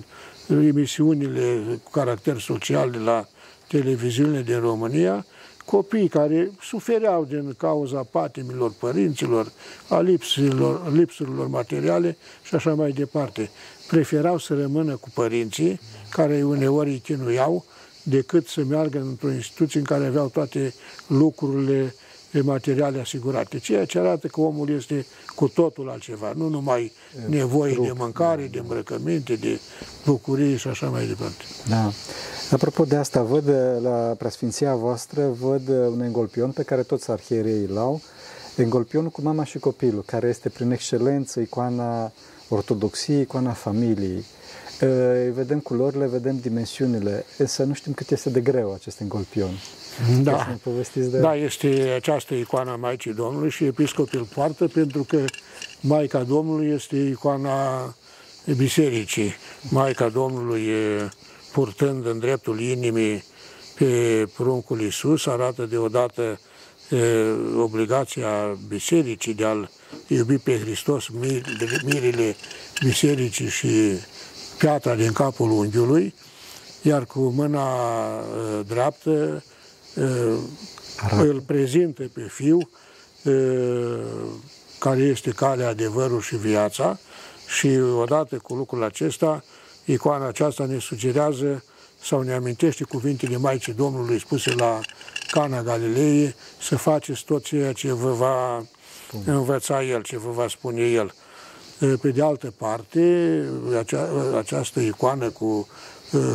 emisiunile 0.49 1.61
cu 1.83 1.91
caracter 1.91 2.39
social 2.39 2.91
de 2.91 2.97
la 2.97 3.27
televiziunile 3.67 4.41
din 4.41 4.59
România, 4.59 5.25
copii 5.65 6.07
care 6.07 6.51
sufereau 6.61 7.25
din 7.25 7.55
cauza 7.57 8.03
patimilor 8.11 8.71
părinților, 8.79 9.51
a 9.89 9.99
lipsurilor, 9.99 10.93
lipsurilor 10.93 11.47
materiale 11.47 12.17
și 12.43 12.55
așa 12.55 12.73
mai 12.73 12.91
departe. 12.91 13.49
Preferau 13.87 14.37
să 14.37 14.53
rămână 14.53 14.95
cu 14.95 15.09
părinții, 15.13 15.79
care 16.09 16.43
uneori 16.43 16.89
îi 16.89 16.99
chinuiau, 16.99 17.65
decât 18.03 18.47
să 18.47 18.63
meargă 18.63 18.99
într-o 18.99 19.31
instituție 19.31 19.79
în 19.79 19.85
care 19.85 20.05
aveau 20.05 20.27
toate 20.27 20.73
lucrurile 21.07 21.95
materiale 22.43 22.99
asigurate, 22.99 23.59
ceea 23.59 23.85
ce 23.85 23.99
arată 23.99 24.27
că 24.27 24.41
omul 24.41 24.69
este 24.69 25.05
cu 25.35 25.47
totul 25.47 25.89
altceva, 25.89 26.33
nu 26.35 26.47
numai 26.47 26.91
nevoie 27.27 27.77
de 27.81 27.91
mâncare, 27.97 28.47
de 28.51 28.59
îmbrăcăminte, 28.59 29.35
de 29.35 29.59
bucurie 30.05 30.55
și 30.55 30.67
așa 30.67 30.89
mai 30.89 31.07
departe. 31.07 31.43
Da. 31.67 31.91
Apropo 32.51 32.83
de 32.83 32.95
asta, 32.95 33.21
văd 33.21 33.49
la 33.81 34.15
preasfinția 34.17 34.75
voastră, 34.75 35.27
văd 35.27 35.67
un 35.67 36.01
engolpion 36.01 36.51
pe 36.51 36.63
care 36.63 36.83
toți 36.83 37.11
arhiereii 37.11 37.65
îl 37.69 37.77
au, 37.77 38.01
engolpionul 38.55 39.09
cu 39.09 39.21
mama 39.21 39.43
și 39.43 39.57
copilul, 39.57 40.03
care 40.05 40.27
este 40.27 40.49
prin 40.49 40.71
excelență 40.71 41.39
icoana 41.39 42.11
ortodoxiei, 42.49 43.21
icoana 43.21 43.51
familiei. 43.51 44.25
Vedem 45.33 45.59
culorile, 45.59 46.05
vedem 46.05 46.39
dimensiunile, 46.41 47.25
însă 47.37 47.63
nu 47.63 47.73
știm 47.73 47.93
cât 47.93 48.11
este 48.11 48.29
de 48.29 48.39
greu 48.39 48.73
acest 48.73 48.99
engolpion. 48.99 49.51
Da, 50.23 50.57
de... 50.93 51.19
da, 51.19 51.35
este 51.35 51.67
această 51.95 52.33
icoana 52.33 52.75
Maicii 52.75 53.13
Domnului 53.13 53.49
și 53.49 53.65
episcopul 53.65 54.19
îl 54.19 54.25
poartă 54.25 54.67
pentru 54.67 55.03
că 55.03 55.23
Maica 55.79 56.23
Domnului 56.23 56.67
este 56.67 56.97
icoana 56.97 57.95
bisericii. 58.57 59.33
Maica 59.69 60.09
Domnului 60.09 60.67
purtând 61.55 62.05
în 62.05 62.19
dreptul 62.19 62.59
inimii 62.59 63.23
pe 63.75 64.25
pruncul 64.35 64.81
Iisus, 64.81 65.25
arată 65.25 65.65
deodată 65.65 66.39
obligația 67.57 68.57
bisericii 68.67 69.33
de 69.33 69.45
a-L 69.45 69.69
iubi 70.07 70.37
pe 70.37 70.59
Hristos, 70.59 71.07
mirile 71.83 72.35
bisericii 72.83 73.49
și 73.49 73.67
piatra 74.57 74.95
din 74.95 75.11
capul 75.11 75.51
unghiului, 75.51 76.13
iar 76.81 77.05
cu 77.05 77.19
mâna 77.19 77.67
dreaptă 78.67 79.43
îl 81.17 81.43
prezintă 81.45 82.03
pe 82.13 82.27
fiu, 82.29 82.69
care 84.79 85.01
este 85.01 85.31
calea, 85.31 85.69
adevărul 85.69 86.21
și 86.21 86.35
viața. 86.35 86.99
Și 87.47 87.67
odată 87.97 88.37
cu 88.37 88.53
lucrul 88.53 88.83
acesta, 88.83 89.43
icoana 89.85 90.27
aceasta 90.27 90.65
ne 90.65 90.79
sugerează 90.79 91.63
sau 92.01 92.21
ne 92.21 92.33
amintește 92.33 92.83
cuvintele 92.83 93.37
Maicii 93.37 93.73
Domnului 93.73 94.19
spuse 94.19 94.53
la 94.53 94.79
Cana 95.31 95.61
Galilei, 95.61 96.35
să 96.61 96.77
faceți 96.77 97.23
tot 97.25 97.43
ceea 97.43 97.73
ce 97.73 97.93
vă 97.93 98.11
va 98.11 98.65
învăța 99.25 99.83
El, 99.83 100.01
ce 100.01 100.17
vă 100.17 100.31
va 100.31 100.47
spune 100.47 100.81
El. 100.81 101.13
Pe 102.01 102.09
de 102.09 102.21
altă 102.21 102.53
parte, 102.57 103.43
acea, 103.79 104.09
această 104.37 104.79
icoană 104.79 105.29
cu 105.29 105.67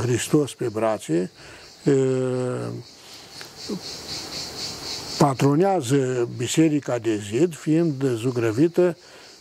Hristos 0.02 0.54
pe 0.54 0.68
brațe 0.68 1.30
patronează 5.18 6.28
Biserica 6.36 6.98
de 6.98 7.16
Zid, 7.16 7.54
fiind 7.54 8.04
zugrăvită 8.14 8.96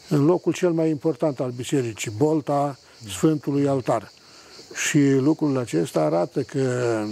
în 0.09 0.25
locul 0.25 0.53
cel 0.53 0.71
mai 0.71 0.89
important 0.89 1.39
al 1.39 1.51
bisericii, 1.51 2.11
bolta 2.17 2.77
Sfântului 3.07 3.67
Altar. 3.67 4.11
Și 4.87 5.11
lucrul 5.11 5.57
acesta 5.57 5.99
arată 5.99 6.41
că 6.41 7.03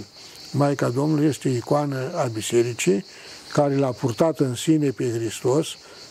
Maica 0.52 0.88
Domnului 0.88 1.26
este 1.26 1.48
icoană 1.48 2.10
a 2.14 2.24
bisericii, 2.24 3.04
care 3.52 3.76
l-a 3.76 3.90
purtat 3.90 4.38
în 4.38 4.54
sine 4.54 4.90
pe 4.90 5.10
Hristos 5.10 5.68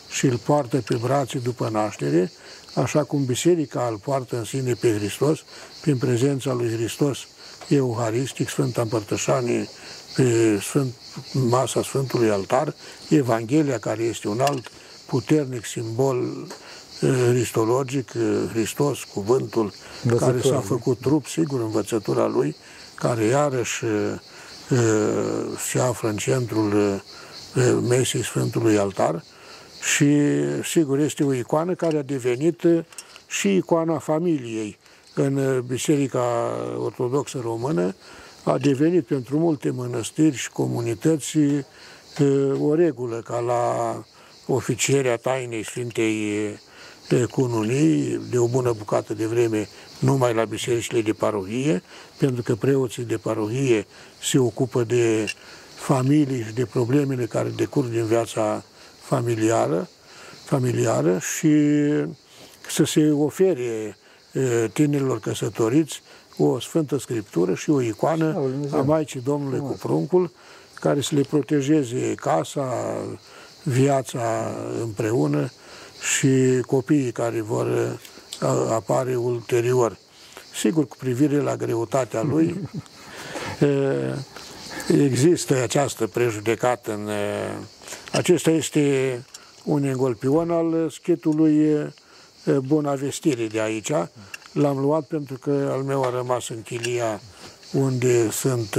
și 0.10 0.26
îl 0.26 0.38
poartă 0.38 0.78
pe 0.78 0.96
brațe 1.02 1.38
după 1.38 1.70
naștere, 1.72 2.32
așa 2.76 3.04
cum 3.04 3.26
biserica 3.26 3.88
îl 3.92 3.98
poartă 3.98 4.38
în 4.38 4.44
sine 4.44 4.74
pe 4.74 4.94
Hristos, 4.94 5.40
prin 5.82 5.98
prezența 5.98 6.54
lui 6.54 6.72
Hristos 6.72 7.28
euharistic, 7.68 8.50
Sfânta 8.50 8.82
Împărtășanie 8.82 9.68
pe 10.16 10.58
Sfânt, 10.62 10.94
masa 11.32 11.84
Sfântului 11.84 12.30
Altar, 12.30 12.76
Evanghelia, 13.10 13.80
care 13.80 14.04
este 14.04 14.28
un 14.28 14.40
alt 14.40 14.72
puternic 15.06 15.66
simbol 15.66 16.48
cristologic, 17.00 18.14
eh, 18.16 18.22
eh, 18.22 18.50
Hristos, 18.50 19.04
cuvântul 19.04 19.72
Învățătura. 20.04 20.32
care 20.32 20.42
s-a 20.42 20.60
făcut 20.60 21.00
trup, 21.00 21.26
sigur, 21.26 21.62
învățătura 21.62 22.28
lui, 22.28 22.56
care 22.96 23.24
iarăși 23.24 23.84
se 25.70 25.80
află 25.80 26.10
în 26.10 26.18
centrul 26.18 27.02
mesei 27.88 28.24
Sfântului 28.24 28.78
Altar 28.78 29.24
și 29.82 30.08
sigur 30.64 31.00
este 31.00 31.24
o 31.24 31.34
icoană 31.34 31.74
care 31.74 31.98
a 31.98 32.02
devenit 32.02 32.62
și 33.28 33.56
icoana 33.56 33.98
familiei 33.98 34.78
în 35.14 35.64
Biserica 35.68 36.52
Ortodoxă 36.78 37.40
Română, 37.42 37.96
a 38.44 38.58
devenit 38.58 39.06
pentru 39.06 39.38
multe 39.38 39.70
mănăstiri 39.70 40.36
și 40.36 40.50
comunități 40.52 41.38
o 42.60 42.74
regulă 42.76 43.22
ca 43.26 43.40
la 43.40 44.04
oficierea 44.48 45.16
tainei 45.16 45.64
Sfintei 45.64 46.60
cununii 47.16 48.22
de 48.30 48.38
o 48.38 48.48
bună 48.48 48.74
bucată 48.78 49.14
de 49.14 49.26
vreme 49.26 49.68
numai 50.00 50.34
la 50.34 50.46
bisericile 50.46 51.02
de 51.02 51.14
parohie, 51.14 51.84
pentru 52.18 52.42
că 52.42 52.56
preoții 52.56 53.04
de 53.04 53.18
parohie 53.18 53.86
se 54.22 54.40
ocupă 54.40 54.84
de 54.84 55.26
familii 55.76 56.44
și 56.44 56.54
de 56.54 56.66
problemele 56.66 57.26
care 57.26 57.50
decurg 57.50 57.90
din 57.90 58.06
viața 58.06 58.64
familiară, 59.02 59.90
familiară 60.46 61.20
și 61.20 61.50
să 62.70 62.84
se 62.84 63.12
ofere 63.12 63.98
tinerilor 64.74 65.20
căsătoriți 65.20 66.02
o 66.38 66.60
Sfântă 66.60 66.98
Scriptură 66.98 67.54
și 67.54 67.70
o 67.70 67.82
icoană 67.82 68.52
a 68.72 68.76
Maicii 68.76 69.22
Domnului 69.22 69.60
cu 69.60 69.78
pruncul, 69.80 70.32
care 70.74 71.02
să 71.02 71.16
le 71.16 71.22
protejeze 71.22 72.14
casa, 72.16 72.74
viața 73.64 74.56
împreună 74.82 75.50
și 76.02 76.62
copiii 76.66 77.12
care 77.12 77.42
vor 77.42 78.00
apare 78.70 79.16
ulterior. 79.16 79.98
Sigur, 80.54 80.88
cu 80.88 80.96
privire 80.98 81.40
la 81.40 81.56
greutatea 81.56 82.22
lui, 82.22 82.70
există 85.10 85.62
această 85.62 86.08
prejudecată 86.08 86.94
în... 86.94 87.10
Acesta 88.12 88.52
este 88.52 89.26
un 89.64 89.84
engolpion 89.84 90.52
al 90.52 90.90
schetului 90.90 91.78
Bonavestire 92.60 93.48
de 93.48 93.62
aici. 93.62 93.92
L-am 94.52 94.78
luat 94.78 95.04
pentru 95.04 95.38
că 95.38 95.70
al 95.72 95.82
meu 95.82 96.04
a 96.04 96.10
rămas 96.10 96.50
în 96.50 96.62
chilia 96.62 97.22
unde 97.72 98.32
sunt 98.32 98.78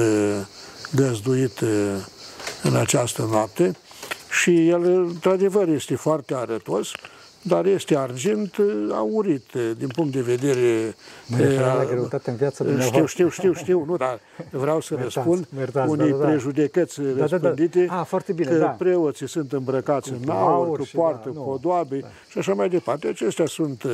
găzduit 0.95 1.61
în 2.63 2.77
această 2.77 3.23
noapte 3.31 3.77
și 4.41 4.69
el, 4.69 4.83
într-adevăr, 4.83 5.69
este 5.69 5.95
foarte 5.95 6.35
arătos, 6.35 6.91
dar 7.43 7.67
este 7.67 7.97
argint 7.97 8.57
aurit 8.93 9.45
din 9.79 9.89
punct 9.89 10.13
de 10.13 10.21
vedere... 10.21 10.95
Mă 11.27 11.87
greutate 11.89 12.31
în 12.31 12.37
viața 12.37 12.65
Știu, 12.81 13.07
știu, 13.07 13.29
știu, 13.29 13.53
știu, 13.53 13.85
nu, 13.85 13.97
dar 13.97 14.21
vreau 14.51 14.81
să 14.81 14.95
iertați, 14.95 15.17
răspund 15.17 15.47
iertați, 15.57 15.91
unei 15.91 16.11
da, 16.11 16.17
da, 16.17 16.25
prejudecăți 16.25 17.01
da, 17.01 17.27
răspândite 17.27 17.85
da, 17.85 17.95
da. 17.95 18.01
A, 18.01 18.03
foarte 18.03 18.33
bine, 18.33 18.51
că 18.51 18.57
da. 18.57 18.67
preoții 18.67 19.29
sunt 19.29 19.53
îmbrăcați 19.53 20.11
cu 20.11 20.17
în 20.23 20.31
aur, 20.31 20.79
cu 20.79 20.89
poartă, 20.93 21.31
da, 21.35 21.41
podoabe 21.41 22.05
și 22.29 22.39
așa 22.39 22.55
mai 22.55 22.69
departe. 22.69 23.09
Acestea 23.09 23.47
sunt 23.47 23.85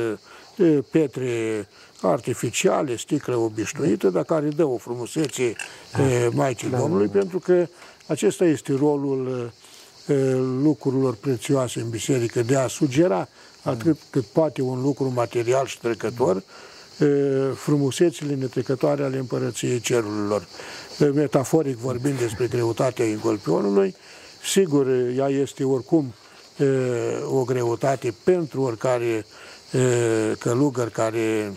pietre 0.91 1.67
artificiale, 2.01 2.95
sticlă 2.95 3.35
obișnuită, 3.35 4.09
dar 4.09 4.23
care 4.23 4.47
dă 4.47 4.63
o 4.63 4.77
frumusețe 4.77 5.53
da. 5.91 6.29
Maicii 6.31 6.69
da, 6.69 6.77
Domnului, 6.77 7.07
da, 7.07 7.13
da. 7.13 7.19
pentru 7.19 7.39
că 7.39 7.65
acesta 8.07 8.45
este 8.45 8.73
rolul 8.79 9.51
lucrurilor 10.61 11.15
prețioase 11.15 11.79
în 11.79 11.89
biserică, 11.89 12.41
de 12.41 12.55
a 12.55 12.67
sugera 12.67 13.27
atât 13.61 13.97
cât 14.09 14.25
poate 14.25 14.61
un 14.61 14.81
lucru 14.81 15.11
material 15.15 15.65
și 15.65 15.79
trecător, 15.79 16.43
frumusețile 17.55 18.35
netrecătoare 18.35 19.03
ale 19.03 19.17
împărăției 19.17 19.79
cerurilor. 19.79 20.47
Metaforic 21.13 21.77
vorbind 21.77 22.19
despre 22.19 22.47
greutatea 22.47 23.05
ingolpionului, 23.05 23.95
sigur, 24.51 24.87
ea 25.17 25.27
este 25.27 25.63
oricum 25.63 26.13
o 27.25 27.43
greutate 27.43 28.13
pentru 28.23 28.61
oricare 28.61 29.25
călugăr 30.39 30.89
care 30.89 31.53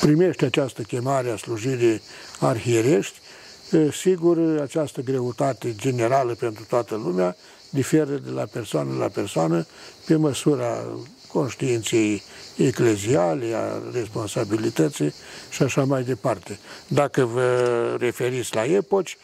primește 0.00 0.44
această 0.44 0.82
chemare 0.82 1.30
a 1.30 1.36
slujirii 1.36 2.02
arhierești, 2.38 3.18
Sigur, 3.92 4.60
această 4.62 5.00
greutate 5.00 5.74
generală 5.76 6.34
pentru 6.34 6.64
toată 6.68 6.94
lumea 6.94 7.36
diferă 7.70 8.14
de 8.24 8.30
la 8.30 8.44
persoană 8.44 8.96
la 8.98 9.08
persoană 9.08 9.66
pe 10.06 10.16
măsura 10.16 10.84
conștiinței 11.32 12.22
ecleziale, 12.56 13.54
a 13.54 13.92
responsabilității 13.92 15.14
și 15.50 15.62
așa 15.62 15.84
mai 15.84 16.02
departe. 16.02 16.58
Dacă 16.88 17.24
vă 17.24 17.96
referiți 17.98 18.54
la 18.54 18.64
epoci, 18.64 19.16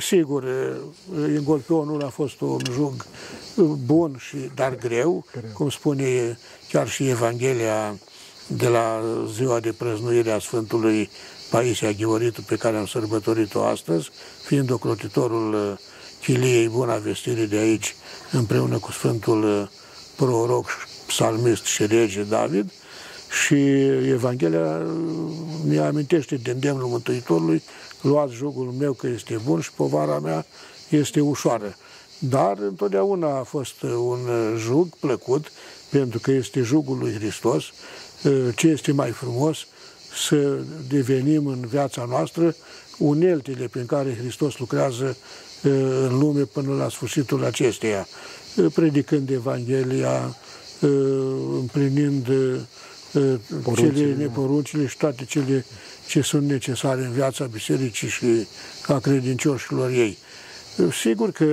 sigur, 0.00 0.44
Ingolpionul 1.36 2.02
a 2.02 2.08
fost 2.08 2.40
un 2.40 2.60
jug 2.72 3.06
bun, 3.86 4.16
și 4.18 4.36
dar 4.54 4.76
greu, 4.76 5.24
greu, 5.32 5.50
cum 5.52 5.70
spune 5.70 6.38
chiar 6.68 6.88
și 6.88 7.08
Evanghelia 7.08 7.98
de 8.46 8.68
la 8.68 9.02
ziua 9.32 9.60
de 9.60 9.72
prăznuire 9.72 10.30
a 10.30 10.38
Sfântului 10.38 11.10
Paisia 11.54 11.92
Ghioritu, 11.92 12.42
pe 12.42 12.56
care 12.56 12.76
am 12.76 12.86
sărbătorit-o 12.86 13.62
astăzi, 13.64 14.10
fiind 14.44 14.70
ocrotitorul 14.70 15.54
uh, 15.54 15.78
chiliei 16.22 16.68
Buna 16.68 16.96
Vestire 16.96 17.44
de 17.44 17.56
aici, 17.56 17.94
împreună 18.32 18.78
cu 18.78 18.92
Sfântul 18.92 19.42
uh, 19.42 19.68
Proroc, 20.16 20.66
Psalmist 21.06 21.64
și 21.64 21.86
Rege 21.86 22.22
David, 22.22 22.72
și 23.44 23.54
Evanghelia 24.08 24.60
uh, 24.60 25.34
ne 25.64 25.78
amintește 25.78 26.36
de 26.36 26.50
îndemnul 26.50 26.88
Mântuitorului, 26.88 27.62
luați 28.00 28.34
jugul 28.34 28.74
meu 28.78 28.92
că 28.92 29.06
este 29.06 29.40
bun 29.44 29.60
și 29.60 29.72
povara 29.72 30.18
mea 30.18 30.46
este 30.88 31.20
ușoară. 31.20 31.76
Dar 32.18 32.58
întotdeauna 32.58 33.38
a 33.38 33.42
fost 33.42 33.82
un 33.82 34.28
jug 34.56 34.88
plăcut, 35.00 35.52
pentru 35.90 36.18
că 36.18 36.30
este 36.30 36.60
jugul 36.60 36.98
lui 36.98 37.12
Hristos. 37.12 37.64
Ce 38.54 38.66
este 38.66 38.92
mai 38.92 39.10
frumos 39.10 39.66
să 40.16 40.58
devenim 40.88 41.46
în 41.46 41.60
viața 41.70 42.06
noastră 42.08 42.54
uneltele 42.98 43.66
prin 43.66 43.86
care 43.86 44.16
Hristos 44.20 44.58
lucrează 44.58 45.16
în 45.62 46.18
lume 46.18 46.42
până 46.42 46.74
la 46.74 46.88
sfârșitul 46.88 47.44
acesteia, 47.44 48.06
predicând 48.74 49.30
Evanghelia, 49.30 50.36
împlinind 51.60 52.26
cele 53.76 54.14
neporuncile 54.18 54.86
și 54.86 54.96
toate 54.96 55.24
cele 55.24 55.64
ce 56.06 56.20
sunt 56.20 56.48
necesare 56.48 57.04
în 57.04 57.12
viața 57.12 57.44
bisericii 57.44 58.08
și 58.08 58.46
a 58.86 58.98
credincioșilor 58.98 59.90
ei. 59.90 60.18
Sigur 61.00 61.30
că 61.30 61.44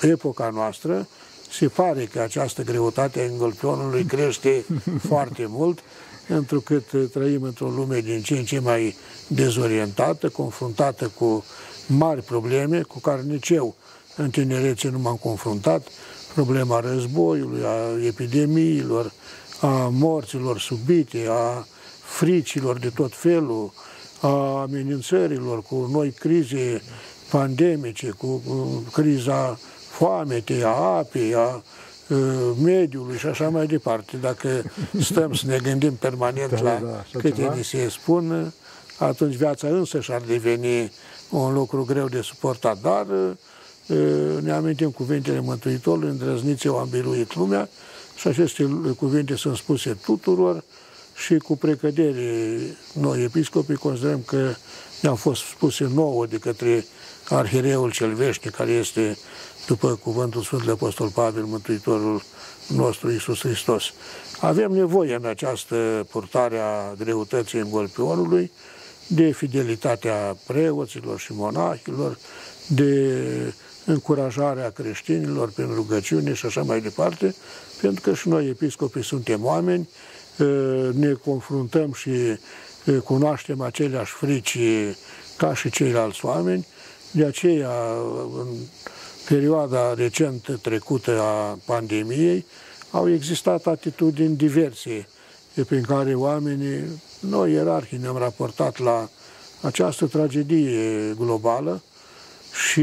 în 0.00 0.10
epoca 0.10 0.50
noastră 0.54 1.08
se 1.50 1.68
pare 1.68 2.04
că 2.04 2.20
această 2.20 2.62
greutate 2.62 3.20
a 3.20 3.24
engolpionului 3.24 4.04
crește 4.04 4.64
foarte 5.08 5.46
mult, 5.48 5.78
întrucât 6.34 7.10
trăim 7.12 7.42
într-o 7.42 7.68
lume 7.68 8.00
din 8.00 8.22
ce 8.22 8.34
în 8.34 8.44
ce 8.44 8.58
mai 8.58 8.96
dezorientată, 9.26 10.28
confruntată 10.28 11.10
cu 11.18 11.44
mari 11.86 12.22
probleme 12.22 12.80
cu 12.80 12.98
care 13.00 13.22
nici 13.22 13.48
eu 13.48 13.74
în 14.16 14.30
tinerețe 14.30 14.88
nu 14.88 14.98
m-am 14.98 15.16
confruntat, 15.16 15.86
problema 16.34 16.80
războiului, 16.80 17.62
a 17.64 18.06
epidemiilor, 18.06 19.12
a 19.60 19.88
morților 19.92 20.58
subite, 20.58 21.26
a 21.28 21.66
fricilor 22.02 22.78
de 22.78 22.88
tot 22.88 23.14
felul, 23.14 23.72
a 24.20 24.60
amenințărilor 24.60 25.62
cu 25.62 25.88
noi 25.92 26.10
crize 26.10 26.82
pandemice, 27.30 28.10
cu, 28.10 28.26
cu 28.26 28.84
criza 28.92 29.58
foametei, 29.90 30.62
a 30.64 30.68
apei, 30.68 31.34
a 31.34 31.62
mediului 32.62 33.18
și 33.18 33.26
așa 33.26 33.48
mai 33.48 33.66
departe. 33.66 34.16
Dacă 34.16 34.62
stăm 35.00 35.34
să 35.34 35.46
ne 35.46 35.58
gândim 35.62 35.94
permanent 35.94 36.50
da, 36.50 36.60
la 36.60 36.80
da, 36.84 37.18
câte 37.18 37.52
ni 37.56 37.64
se 37.64 37.88
spun, 37.88 38.52
atunci 38.98 39.34
viața 39.34 39.68
însă 39.68 40.00
și-ar 40.00 40.22
deveni 40.26 40.92
un 41.30 41.52
lucru 41.52 41.84
greu 41.84 42.08
de 42.08 42.20
suportat. 42.20 42.80
Dar 42.80 43.06
ne 44.40 44.52
amintim 44.52 44.90
cuvintele 44.90 45.40
Mântuitorului, 45.40 46.08
îndrăzniți 46.08 46.66
eu 46.66 46.78
am 46.78 46.88
biruit 46.90 47.34
lumea 47.34 47.68
și 48.16 48.28
aceste 48.28 48.64
cuvinte 48.98 49.36
sunt 49.36 49.56
spuse 49.56 49.96
tuturor 50.04 50.64
și 51.24 51.36
cu 51.36 51.56
precădere 51.56 52.58
noi 52.92 53.22
episcopii 53.22 53.74
considerăm 53.74 54.22
că 54.26 54.54
ne-au 55.00 55.14
fost 55.14 55.42
spuse 55.42 55.90
nouă 55.94 56.26
de 56.26 56.36
către 56.36 56.84
arhireul 57.28 57.90
cel 57.90 58.14
veșnic, 58.14 58.50
care 58.50 58.70
este 58.70 59.18
după 59.66 59.94
cuvântul 60.02 60.42
Sfântului 60.42 60.72
Apostol 60.72 61.08
Pavel, 61.08 61.44
Mântuitorul 61.44 62.22
nostru 62.66 63.10
Iisus 63.10 63.38
Hristos. 63.40 63.92
Avem 64.40 64.72
nevoie 64.72 65.14
în 65.14 65.24
această 65.24 66.06
purtare 66.10 66.58
a 66.58 66.94
greutății 66.98 67.58
îngolpionului 67.58 68.50
de 69.06 69.30
fidelitatea 69.30 70.36
preoților 70.46 71.18
și 71.18 71.32
monahilor, 71.32 72.18
de 72.66 73.18
încurajarea 73.84 74.70
creștinilor 74.70 75.50
prin 75.50 75.70
rugăciune 75.74 76.34
și 76.34 76.46
așa 76.46 76.62
mai 76.62 76.80
departe, 76.80 77.34
pentru 77.80 78.00
că 78.00 78.14
și 78.14 78.28
noi, 78.28 78.48
episcopii, 78.48 79.04
suntem 79.04 79.44
oameni, 79.44 79.88
ne 80.92 81.12
confruntăm 81.12 81.92
și 81.92 82.10
cunoaștem 83.04 83.60
aceleași 83.60 84.12
frici 84.12 84.58
ca 85.36 85.54
și 85.54 85.70
ceilalți 85.70 86.24
oameni. 86.24 86.66
De 87.10 87.24
aceea, 87.24 87.70
în 88.38 88.46
perioada 89.28 89.94
recent 89.94 90.58
trecută 90.62 91.20
a 91.20 91.58
pandemiei, 91.64 92.46
au 92.90 93.10
existat 93.10 93.66
atitudini 93.66 94.36
diverse 94.36 95.08
prin 95.66 95.82
care 95.82 96.14
oamenii, 96.14 96.84
noi 97.20 97.52
ierarhii, 97.52 97.98
ne-am 97.98 98.16
raportat 98.16 98.78
la 98.78 99.08
această 99.60 100.06
tragedie 100.06 101.14
globală 101.18 101.82
și 102.70 102.82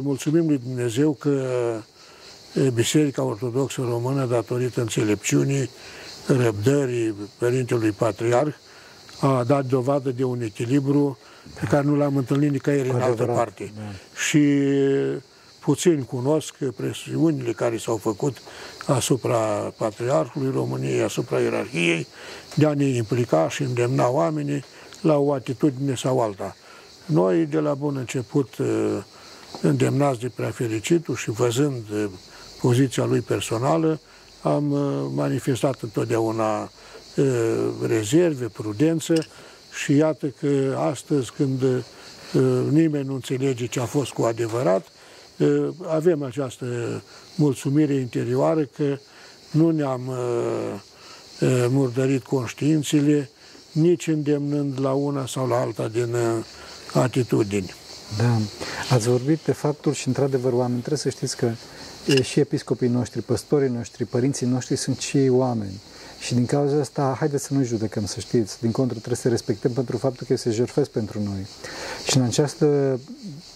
mulțumim 0.00 0.46
lui 0.46 0.60
Dumnezeu 0.64 1.12
că 1.12 1.46
Biserica 2.74 3.22
Ortodoxă 3.22 3.80
Română, 3.88 4.26
datorită 4.26 4.80
înțelepciunii, 4.80 5.70
răbdării 6.26 7.14
Părintelui 7.38 7.90
Patriarh, 7.90 8.54
a 9.20 9.44
dat 9.44 9.64
dovadă 9.64 10.10
de 10.10 10.24
un 10.24 10.40
echilibru 10.40 11.18
pe 11.60 11.66
care 11.66 11.86
nu 11.86 11.96
l-am 11.96 12.16
întâlnit 12.16 12.50
nicăieri 12.50 12.88
în 12.88 13.00
altă 13.00 13.24
parte. 13.24 13.72
Da. 13.76 13.82
Și 14.28 14.62
puțin 15.60 16.02
cunosc 16.02 16.54
presiunile 16.76 17.52
care 17.52 17.76
s-au 17.76 17.96
făcut 17.96 18.36
asupra 18.86 19.36
Patriarhului 19.76 20.50
României, 20.50 21.02
asupra 21.02 21.40
ierarhiei, 21.40 22.06
de 22.54 22.66
a 22.66 22.74
ne 22.74 22.84
implica 22.84 23.48
și 23.48 23.62
îndemna 23.62 24.08
oamenii 24.08 24.64
la 25.00 25.16
o 25.16 25.32
atitudine 25.32 25.94
sau 25.94 26.20
alta. 26.20 26.56
Noi, 27.04 27.46
de 27.46 27.58
la 27.58 27.74
bun 27.74 27.96
început, 27.96 28.54
îndemnați 29.60 30.20
de 30.20 30.30
prea 30.34 30.50
fericitul 30.50 31.16
și 31.16 31.30
văzând 31.30 31.84
poziția 32.60 33.04
lui 33.04 33.20
personală, 33.20 34.00
am 34.46 34.72
uh, 34.72 35.10
manifestat 35.14 35.80
întotdeauna 35.80 36.70
uh, 37.16 37.68
rezerve, 37.86 38.46
prudență 38.46 39.14
și 39.82 39.96
iată 39.96 40.26
că 40.40 40.76
astăzi 40.78 41.32
când 41.36 41.62
uh, 41.62 41.82
nimeni 42.70 43.06
nu 43.06 43.14
înțelege 43.14 43.66
ce 43.66 43.80
a 43.80 43.84
fost 43.84 44.12
cu 44.12 44.22
adevărat, 44.22 44.86
avem 45.88 46.22
această 46.22 46.66
mulțumire 47.34 47.94
interioară 47.94 48.62
că 48.76 48.98
nu 49.50 49.70
ne-am 49.70 50.10
murdărit 51.68 52.22
conștiințele, 52.22 53.30
nici 53.72 54.06
îndemnând 54.06 54.80
la 54.80 54.92
una 54.92 55.26
sau 55.26 55.46
la 55.48 55.56
alta 55.56 55.88
din 55.88 56.16
atitudini. 56.92 57.74
Da, 58.18 58.38
ați 58.94 59.08
vorbit 59.08 59.40
de 59.44 59.52
faptul 59.52 59.92
și 59.92 60.06
într-adevăr 60.06 60.52
oameni, 60.52 60.78
trebuie 60.78 60.98
să 60.98 61.10
știți 61.10 61.36
că 61.36 61.50
și 62.22 62.40
episcopii 62.40 62.88
noștri, 62.88 63.22
păstorii 63.22 63.68
noștri, 63.68 64.04
părinții 64.04 64.46
noștri 64.46 64.76
sunt 64.76 64.98
și 64.98 65.28
oameni. 65.30 65.80
Și 66.18 66.34
din 66.34 66.46
cauza 66.46 66.80
asta, 66.80 67.16
haideți 67.18 67.44
să 67.44 67.54
nu 67.54 67.62
judecăm, 67.62 68.06
să 68.06 68.20
știți. 68.20 68.60
Din 68.60 68.70
contră, 68.70 68.96
trebuie 68.96 69.16
să 69.16 69.28
respectăm 69.28 69.72
pentru 69.72 69.96
faptul 69.96 70.26
că 70.26 70.36
se 70.36 70.50
jertfesc 70.50 70.90
pentru 70.90 71.22
noi. 71.22 71.46
Și 72.08 72.16
în 72.16 72.22
această 72.22 73.00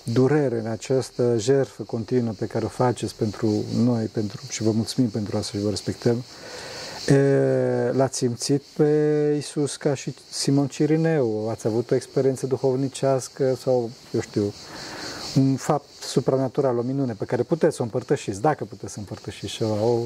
durere, 0.02 0.58
în 0.58 0.66
această 0.66 1.36
jertfă 1.38 1.82
continuă 1.82 2.32
pe 2.38 2.46
care 2.46 2.64
o 2.64 2.68
faceți 2.68 3.14
pentru 3.14 3.64
noi, 3.76 4.04
pentru, 4.04 4.40
și 4.48 4.62
vă 4.62 4.70
mulțumim 4.70 5.10
pentru 5.10 5.36
asta 5.36 5.58
și 5.58 5.64
vă 5.64 5.70
respectăm, 5.70 6.24
L-ați 7.92 8.16
simțit 8.16 8.62
pe 8.76 9.34
Isus 9.38 9.76
ca 9.76 9.94
și 9.94 10.14
Simon 10.30 10.66
Cirineu? 10.66 11.48
Ați 11.48 11.66
avut 11.66 11.90
o 11.90 11.94
experiență 11.94 12.46
duhovnicească 12.46 13.56
sau, 13.62 13.90
eu 14.12 14.20
știu, 14.20 14.52
un 15.36 15.56
fapt 15.56 16.02
supranatural, 16.02 16.78
o 16.78 16.82
minune 16.82 17.12
pe 17.12 17.24
care 17.24 17.42
puteți 17.42 17.76
să 17.76 17.82
o 17.82 17.84
împărtășiți, 17.84 18.40
dacă 18.40 18.64
puteți 18.64 18.92
să 18.92 18.98
împărtășiți 18.98 19.52
ceva. 19.52 19.72
O... 19.72 19.98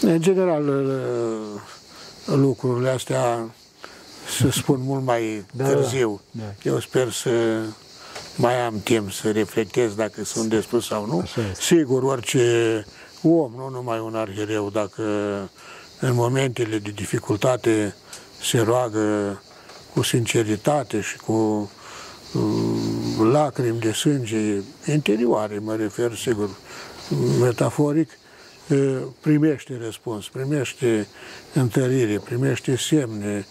În 0.00 0.20
general, 0.20 0.64
lucrurile 2.24 2.90
astea 2.90 3.54
să 4.38 4.50
spun 4.50 4.80
mult 4.80 5.04
mai 5.04 5.44
da, 5.52 5.64
târziu. 5.64 6.20
Da, 6.30 6.42
da. 6.42 6.70
Eu 6.70 6.80
sper 6.80 7.10
să 7.10 7.60
mai 8.36 8.60
am 8.60 8.80
timp 8.80 9.12
să 9.12 9.30
reflectez 9.30 9.94
dacă 9.94 10.24
sunt 10.24 10.48
destul 10.48 10.80
sau 10.80 11.06
nu. 11.06 11.24
Sigur, 11.60 12.02
orice 12.02 12.86
om, 13.22 13.52
nu 13.56 13.68
numai 13.68 14.00
un 14.00 14.14
arhiereu, 14.14 14.70
dacă 14.70 15.02
în 16.00 16.14
momentele 16.14 16.78
de 16.78 16.90
dificultate 16.90 17.94
se 18.42 18.58
roagă 18.58 19.42
cu 19.94 20.02
sinceritate 20.02 21.00
și 21.00 21.16
cu 21.16 21.70
lacrimi 23.32 23.80
de 23.80 23.92
sânge 23.92 24.62
interioare, 24.86 25.58
mă 25.58 25.74
refer, 25.74 26.14
sigur, 26.14 26.50
metaforic, 27.40 28.10
primește 29.20 29.78
răspuns, 29.84 30.28
primește 30.28 31.06
întărire, 31.54 32.18
primește 32.24 32.76
semne, 32.76 33.46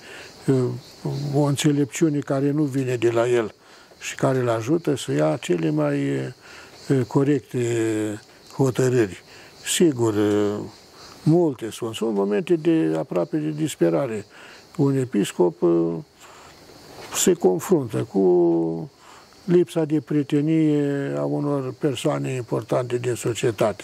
o 1.34 1.42
înțelepciune 1.42 2.20
care 2.20 2.52
nu 2.52 2.64
vine 2.64 2.96
de 2.96 3.10
la 3.10 3.28
el 3.30 3.54
și 4.00 4.16
care 4.16 4.38
îl 4.38 4.50
ajută 4.50 4.96
să 4.96 5.12
ia 5.12 5.38
cele 5.42 5.70
mai 5.70 6.00
corecte 7.08 8.22
hotărâri. 8.54 9.24
Sigur, 9.66 10.16
multe 11.24 11.70
sunt. 11.70 11.96
Sunt 11.96 12.14
momente 12.14 12.56
de 12.56 12.96
aproape 12.98 13.38
de 13.38 13.50
disperare. 13.50 14.26
Un 14.76 14.98
episcop 14.98 15.62
se 17.16 17.34
confruntă 17.34 18.08
cu 18.12 18.92
lipsa 19.44 19.86
de 19.86 20.00
prietenie 20.00 21.14
a 21.18 21.24
unor 21.24 21.74
persoane 21.80 22.32
importante 22.32 22.98
din 22.98 23.14
societate. 23.14 23.84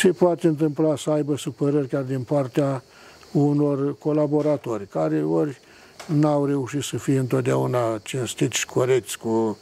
Se 0.00 0.08
poate 0.08 0.46
întâmpla 0.46 0.96
să 0.96 1.10
aibă 1.10 1.36
supărări 1.36 1.88
chiar 1.88 2.02
din 2.02 2.22
partea 2.22 2.82
unor 3.32 3.98
colaboratori, 3.98 4.88
care 4.88 5.22
ori 5.22 5.60
n-au 6.06 6.46
reușit 6.46 6.82
să 6.82 6.96
fie 6.96 7.18
întotdeauna 7.18 7.98
cinstiți 8.02 8.58
și 8.58 8.66
corecți 8.66 9.18
cu 9.18 9.58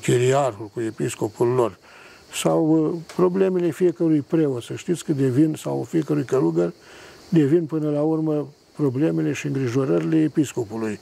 chiriarhul, 0.00 0.70
cu 0.74 0.80
episcopul 0.80 1.46
lor, 1.46 1.78
sau 2.34 3.02
problemele 3.16 3.70
fiecărui 3.70 4.20
preot, 4.20 4.62
să 4.62 4.74
știți 4.74 5.04
că 5.04 5.12
devin, 5.12 5.54
sau 5.54 5.86
fiecărui 5.88 6.24
călugăr, 6.24 6.72
devin 7.28 7.64
până 7.66 7.90
la 7.90 8.02
urmă 8.02 8.48
problemele 8.76 9.32
și 9.32 9.46
îngrijorările 9.46 10.22
episcopului 10.22 11.00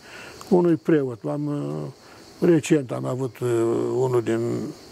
unui 0.55 0.77
preot. 0.77 1.25
Am, 1.25 1.47
uh, 1.47 2.49
recent 2.49 2.93
am 2.93 3.05
avut 3.05 3.39
uh, 3.39 3.49
unul 3.95 4.23
din 4.23 4.41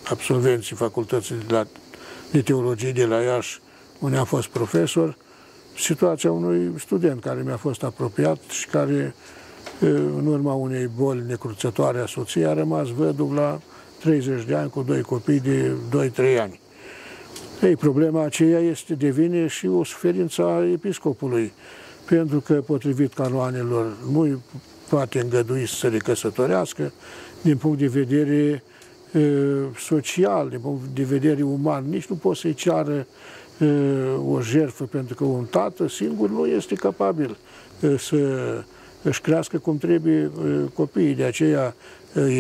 absolvenții 0.05 0.77
facultății 0.77 1.35
de, 1.35 1.53
la, 1.53 1.66
de 2.31 2.42
teologie 2.42 2.92
de 2.92 3.05
la 3.05 3.20
Iași, 3.20 3.61
unde 3.99 4.16
am 4.16 4.25
fost 4.25 4.49
profesor, 4.49 5.16
situația 5.77 6.33
unui 6.33 6.73
student 6.79 7.20
care 7.20 7.42
mi-a 7.44 7.57
fost 7.57 7.83
apropiat 7.83 8.38
și 8.51 8.66
care, 8.66 9.14
uh, 9.81 9.88
în 10.16 10.27
urma 10.27 10.53
unei 10.53 10.90
boli 10.96 11.25
necruțătoare 11.27 12.01
a 12.01 12.07
soției, 12.07 12.44
a 12.44 12.53
rămas 12.53 12.88
văduv 12.88 13.33
la 13.33 13.61
30 14.01 14.44
de 14.44 14.55
ani 14.55 14.70
cu 14.70 14.83
doi 14.83 15.03
copii 15.03 15.40
de 15.40 15.73
2-3 16.37 16.40
ani. 16.40 16.61
Ei, 17.62 17.77
problema 17.77 18.25
aceea 18.25 18.59
este, 18.59 18.94
devine 18.94 19.46
și 19.46 19.66
o 19.66 19.85
suferință 19.85 20.42
a 20.42 20.66
episcopului, 20.73 21.53
pentru 22.05 22.40
că, 22.40 22.55
potrivit 22.55 23.12
canoanelor, 23.14 23.96
nu 24.12 24.40
poate 24.90 25.20
îngădui 25.20 25.66
să 25.66 25.74
se 25.74 25.88
recăsătorească, 25.88 26.92
din 27.42 27.57
punct 27.57 27.79
de 27.79 27.87
vedere 27.87 28.62
social, 29.79 30.48
din 30.48 30.59
punct 30.61 30.83
de 30.94 31.03
vedere 31.03 31.42
uman, 31.42 31.85
nici 31.88 32.07
nu 32.07 32.14
poate 32.16 32.38
să-i 32.38 32.55
ceară 32.55 33.07
o 34.29 34.40
jertfă, 34.40 34.85
pentru 34.85 35.14
că 35.14 35.24
un 35.24 35.44
tată 35.44 35.88
singur 35.88 36.31
nu 36.31 36.46
este 36.46 36.74
capabil 36.74 37.37
să 37.98 38.18
își 39.03 39.20
crească 39.20 39.59
cum 39.59 39.79
trebuie 39.79 40.31
copiii. 40.74 41.14
De 41.14 41.24
aceea, 41.24 41.74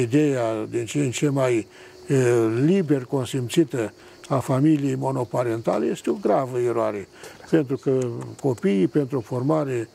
ideea 0.00 0.66
din 0.70 0.84
ce 0.84 0.98
în 0.98 1.10
ce 1.10 1.28
mai 1.28 1.66
liber 2.64 3.04
consimțită 3.04 3.92
a 4.28 4.38
familiei 4.38 4.94
monoparentale 4.94 5.86
este 5.86 6.10
o 6.10 6.14
gravă 6.20 6.58
eroare, 6.58 7.08
pentru 7.50 7.76
că 7.76 7.98
copiii, 8.40 8.86
pentru 8.86 9.18
o 9.18 9.20
formare 9.20 9.88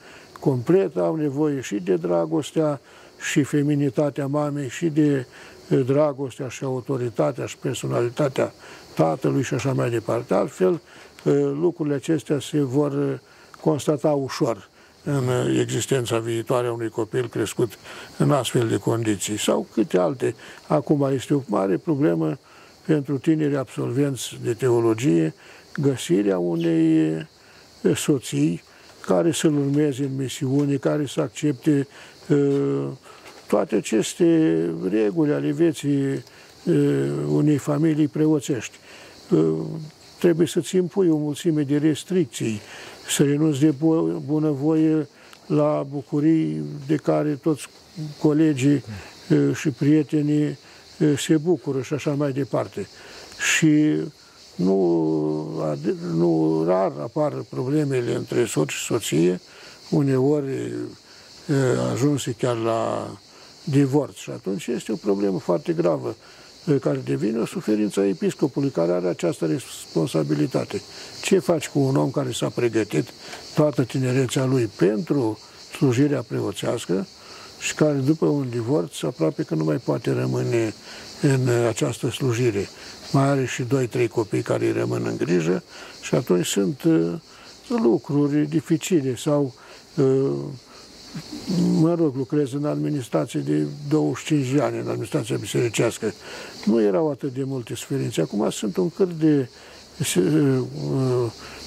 complet, 0.46 0.98
au 0.98 1.16
nevoie 1.16 1.62
și 1.62 1.76
de 1.76 1.96
dragostea 1.96 2.82
și 3.30 3.44
feminitatea 3.44 4.28
mamei 4.28 4.70
și 4.70 4.86
de 4.86 5.26
dragostea 5.86 6.48
și 6.48 6.64
autoritatea 6.64 7.46
și 7.46 7.58
personalitatea 7.58 8.54
tatălui 8.96 9.44
și 9.44 9.54
așa 9.54 9.74
mai 9.74 9.90
departe. 9.90 10.34
Altfel, 10.34 10.82
lucrurile 11.60 11.96
acestea 11.96 12.40
se 12.40 12.62
vor 12.62 13.22
constata 13.62 14.10
ușor 14.10 14.70
în 15.04 15.24
existența 15.60 16.20
viitoare 16.20 16.68
a 16.68 16.74
unui 16.74 16.90
copil 16.90 17.28
crescut 17.28 17.72
în 18.18 18.32
astfel 18.32 18.68
de 18.68 18.78
condiții 18.78 19.38
sau 19.38 19.68
câte 19.74 19.98
alte. 19.98 20.36
Acum 20.68 21.10
este 21.14 21.34
o 21.34 21.42
mare 21.46 21.78
problemă 21.78 22.38
pentru 22.86 23.18
tineri 23.18 23.58
absolvenți 23.58 24.38
de 24.44 24.54
teologie 24.54 25.34
găsirea 25.82 26.38
unei 26.38 27.28
soții 27.96 28.64
care 29.06 29.32
să-l 29.32 29.58
urmeze 29.58 30.04
în 30.04 30.16
misiune, 30.18 30.76
care 30.76 31.06
să 31.06 31.22
accepte 31.22 31.88
uh, 32.30 32.88
toate 33.48 33.76
aceste 33.76 34.60
reguli 34.90 35.32
ale 35.32 35.52
vieții 35.52 36.04
uh, 36.04 36.24
unei 37.28 37.58
familii 37.58 38.08
preoțești. 38.08 38.78
Uh, 39.30 39.40
trebuie 40.20 40.48
să-ți 40.48 40.76
impui 40.76 41.10
o 41.10 41.18
mulțime 41.18 41.62
de 41.62 41.78
restricții, 41.78 42.60
să 43.08 43.24
renunți 43.24 43.60
de 43.60 43.74
bunăvoie 44.26 45.08
la 45.48 45.86
bucurii 45.90 46.64
de 46.88 46.96
care 46.96 47.30
toți 47.30 47.68
colegii 48.22 48.84
și 49.54 49.70
prietenii 49.70 50.58
se 51.18 51.38
bucură 51.38 51.82
și 51.82 51.94
așa 51.94 52.12
mai 52.12 52.32
departe. 52.32 52.88
Și 53.56 53.96
nu, 54.56 55.78
nu 56.14 56.64
rar 56.68 56.92
apar 57.02 57.34
problemele 57.50 58.16
între 58.16 58.46
soț 58.46 58.70
și 58.70 58.84
soție, 58.86 59.42
uneori 59.90 60.74
ajunse 61.94 62.36
chiar 62.38 62.56
la 62.56 63.10
divorț 63.64 64.16
și 64.16 64.30
atunci 64.30 64.68
este 64.68 64.92
o 64.92 64.96
problemă 64.96 65.40
foarte 65.40 65.74
gravă 65.74 66.16
care 66.82 67.02
devine 67.06 67.40
o 67.40 67.46
suferință 67.46 68.00
a 68.00 68.08
episcopului, 68.08 68.70
care 68.70 68.92
are 68.92 69.08
această 69.08 69.46
responsabilitate. 69.46 70.82
Ce 71.22 71.40
faci 71.40 71.68
cu 71.68 71.80
un 71.80 71.96
om 71.96 72.12
care 72.12 72.32
s-a 72.32 72.50
pregătit 72.50 73.10
toată 73.56 73.84
tinerețea 73.84 74.46
lui 74.46 74.70
pentru 74.76 75.40
slujirea 75.78 76.22
preoțească 76.28 77.08
și 77.60 77.76
care 77.76 77.94
după 77.94 78.26
un 78.26 78.50
divorț 78.50 79.04
aproape 79.04 79.44
că 79.44 79.56
nu 79.56 79.64
mai 79.64 79.78
poate 79.78 80.12
rămâne 80.12 80.74
în 81.22 81.50
această 81.68 82.10
slujire. 82.12 82.70
Mai 83.16 83.28
are 83.28 83.46
și 83.46 83.64
doi, 83.64 83.88
trei 83.88 84.08
copii 84.08 84.42
care 84.42 84.66
îi 84.66 84.72
rămân 84.72 85.06
în 85.06 85.18
grijă 85.18 85.64
și 86.02 86.16
atunci 86.16 86.46
sunt 86.46 86.84
uh, 86.84 87.14
lucruri 87.68 88.48
dificile 88.50 89.16
sau 89.16 89.54
uh, 89.96 90.32
mă 91.80 91.94
rog, 91.94 92.16
lucrez 92.16 92.54
în 92.54 92.66
administrație 92.66 93.40
de 93.40 93.66
25 93.90 94.48
de 94.48 94.62
ani, 94.62 94.80
în 94.80 94.88
administrația 94.88 95.38
bisericească. 95.38 96.14
Nu 96.66 96.82
erau 96.82 97.12
atât 97.12 97.34
de 97.34 97.44
multe 97.44 97.76
suferințe. 97.76 98.22
Acum 98.22 98.50
sunt 98.50 98.78
un 98.78 98.90
cât 98.90 99.12
de 99.12 99.50
uh, 100.00 100.62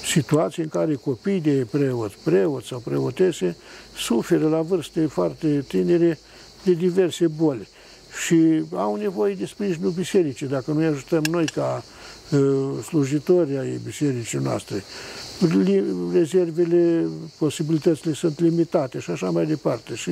situații 0.05 0.63
în 0.63 0.69
care 0.69 0.93
copii 0.93 1.41
de 1.41 1.67
preoți, 1.71 2.15
preoți 2.23 2.67
sau 2.67 2.79
preotese 2.79 3.55
suferă 3.97 4.47
la 4.47 4.61
vârste 4.61 5.05
foarte 5.05 5.65
tinere 5.67 6.19
de 6.63 6.73
diverse 6.73 7.27
boli 7.27 7.67
și 8.25 8.63
au 8.73 8.95
nevoie 8.95 9.33
de 9.33 9.45
sprijinul 9.45 9.91
bisericii. 9.91 10.47
Dacă 10.47 10.71
nu 10.71 10.87
ajutăm 10.87 11.23
noi 11.29 11.45
ca 11.45 11.83
uh, 12.29 12.83
slujitori 12.83 13.57
ai 13.57 13.79
bisericii 13.83 14.39
noastre, 14.39 14.83
rezervele, 16.13 17.07
posibilitățile 17.37 18.13
sunt 18.13 18.39
limitate 18.39 18.99
și 18.99 19.11
așa 19.11 19.29
mai 19.29 19.45
departe. 19.45 19.95
Și 19.95 20.11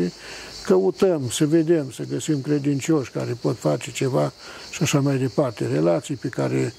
căutăm 0.66 1.30
să 1.30 1.46
vedem, 1.46 1.92
să 1.92 2.04
găsim 2.10 2.42
credincioși 2.42 3.12
care 3.12 3.38
pot 3.42 3.58
face 3.58 3.92
ceva 3.92 4.34
și 4.72 4.84
așa 4.84 5.00
mai 5.00 5.18
departe. 5.18 5.68
Relații 5.68 6.16
pe 6.16 6.28
care 6.28 6.74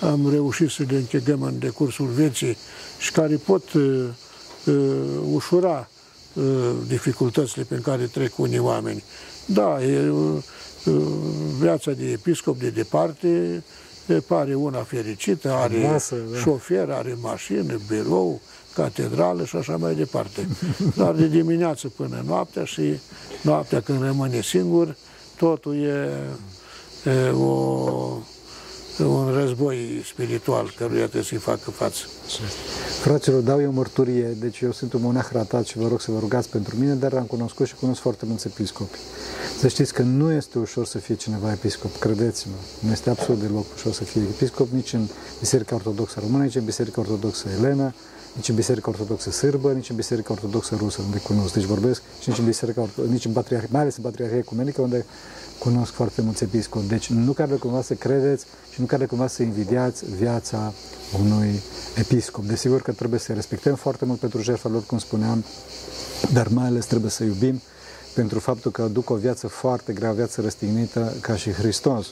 am 0.00 0.30
reușit 0.30 0.70
să 0.70 0.84
le 0.88 0.96
închegăm 0.96 1.42
în 1.42 1.58
decursul 1.58 2.06
vieții 2.06 2.56
și 2.98 3.12
care 3.12 3.36
pot 3.36 3.72
uh, 3.72 4.04
uh, 4.64 4.74
ușura 5.32 5.88
uh, 6.32 6.44
dificultățile 6.86 7.64
pe 7.64 7.76
care 7.76 8.04
trec 8.04 8.38
unii 8.38 8.58
oameni. 8.58 9.04
Da, 9.46 9.84
e, 9.84 10.10
uh, 10.10 10.42
viața 11.60 11.90
de 11.90 12.10
episcop 12.10 12.58
de 12.58 12.70
departe 12.70 13.62
pare 14.26 14.54
una 14.54 14.82
fericită, 14.82 15.52
are 15.52 15.88
Masă, 15.90 16.16
da. 16.32 16.38
șofer, 16.38 16.90
are 16.90 17.16
mașină, 17.20 17.80
birou, 17.88 18.40
catedrală 18.74 19.44
și 19.44 19.56
așa 19.56 19.76
mai 19.76 19.94
departe. 19.94 20.48
Dar 20.96 21.14
de 21.14 21.26
dimineață 21.26 21.88
până 21.88 22.22
noaptea 22.26 22.64
și 22.64 22.98
noaptea 23.42 23.80
când 23.80 24.02
rămâne 24.02 24.40
singur, 24.40 24.96
totul 25.36 25.74
e, 25.74 26.08
e 27.10 27.28
o 27.30 28.18
un 28.98 29.32
război 29.32 30.02
spiritual 30.04 30.74
căruia 30.76 31.02
trebuie 31.02 31.22
să-i 31.22 31.38
facă 31.38 31.70
față. 31.70 32.04
Fraților, 33.02 33.40
dau 33.40 33.60
eu 33.60 33.72
mărturie, 33.72 34.36
deci 34.38 34.60
eu 34.60 34.72
sunt 34.72 34.92
un 34.92 35.00
monah 35.02 35.26
ratat 35.32 35.66
și 35.66 35.78
vă 35.78 35.88
rog 35.88 36.00
să 36.00 36.10
vă 36.10 36.18
rugați 36.18 36.48
pentru 36.48 36.76
mine, 36.76 36.94
dar 36.94 37.12
am 37.12 37.24
cunoscut 37.24 37.66
și 37.66 37.74
cunosc 37.74 38.00
foarte 38.00 38.24
mulți 38.26 38.46
episcopi. 38.46 38.98
Să 39.58 39.68
știți 39.68 39.92
că 39.92 40.02
nu 40.02 40.32
este 40.32 40.58
ușor 40.58 40.86
să 40.86 40.98
fie 40.98 41.14
cineva 41.14 41.52
episcop, 41.52 41.96
credeți-mă. 41.98 42.54
Nu 42.80 42.90
este 42.90 43.10
absolut 43.10 43.40
deloc 43.40 43.66
ușor 43.74 43.92
să 43.92 44.04
fie 44.04 44.22
episcop 44.22 44.68
nici 44.70 44.92
în 44.92 45.06
Biserica 45.38 45.74
Ortodoxă 45.74 46.20
Română, 46.20 46.44
nici 46.44 46.54
în 46.54 46.64
Biserica 46.64 47.00
Ortodoxă 47.00 47.48
Elena, 47.58 47.94
nici 48.34 48.48
în 48.48 48.54
Biserica 48.54 48.90
Ortodoxă 48.90 49.30
Sârbă, 49.30 49.72
nici 49.72 49.90
în 49.90 49.96
Biserica 49.96 50.32
Ortodoxă 50.32 50.74
Rusă, 50.78 51.02
unde 51.04 51.18
cunosc. 51.18 51.54
Deci 51.54 51.64
vorbesc 51.64 52.02
și 52.20 52.28
nici 52.28 52.38
în 52.38 52.44
Biserica, 52.44 52.88
nici 53.08 53.24
în 53.24 53.32
Patriarhie, 53.32 53.68
mai 53.72 53.80
ales 53.80 53.96
în 53.96 54.02
Patriarhie 54.02 54.38
Ecumenică, 54.38 54.80
unde 54.80 55.04
cunosc 55.58 55.92
foarte 55.92 56.20
mulți 56.22 56.42
episcopi. 56.42 56.86
Deci 56.86 57.06
nu 57.06 57.32
care 57.32 57.54
cumva 57.54 57.82
să 57.82 57.94
credeți 57.94 58.44
și 58.72 58.80
nu 58.80 58.86
care 58.86 59.06
cumva 59.06 59.26
să 59.26 59.42
invidiați 59.42 60.04
viața 60.18 60.72
unui 61.20 61.62
episcop. 61.98 62.44
Desigur 62.44 62.82
că 62.82 62.92
trebuie 62.92 63.20
să 63.20 63.32
respectăm 63.32 63.74
foarte 63.74 64.04
mult 64.04 64.18
pentru 64.18 64.42
jertfa 64.42 64.68
lor, 64.68 64.82
cum 64.86 64.98
spuneam, 64.98 65.44
dar 66.32 66.48
mai 66.48 66.66
ales 66.66 66.84
trebuie 66.84 67.10
să 67.10 67.24
iubim 67.24 67.60
pentru 68.14 68.38
faptul 68.38 68.70
că 68.70 68.82
duc 68.82 69.10
o 69.10 69.14
viață 69.14 69.46
foarte 69.46 69.92
grea, 69.92 70.10
o 70.10 70.14
viață 70.14 70.40
răstignită 70.40 71.12
ca 71.20 71.36
și 71.36 71.52
Hristos. 71.52 72.06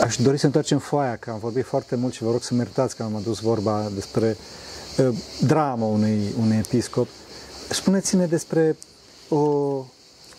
Aș 0.00 0.16
dori 0.16 0.38
să 0.38 0.46
întoarcem 0.46 0.78
foaia, 0.78 1.16
că 1.16 1.30
am 1.30 1.38
vorbit 1.38 1.64
foarte 1.64 1.96
mult 1.96 2.12
și 2.14 2.22
vă 2.22 2.30
rog 2.30 2.42
să 2.42 2.54
mă 2.54 2.66
că 2.96 3.02
am 3.02 3.16
adus 3.16 3.40
vorba 3.40 3.90
despre 3.94 4.36
drama 5.40 5.86
unui, 5.86 6.34
unui 6.40 6.56
episcop. 6.56 7.08
Spuneți-ne 7.70 8.26
despre 8.26 8.76
o 9.28 9.84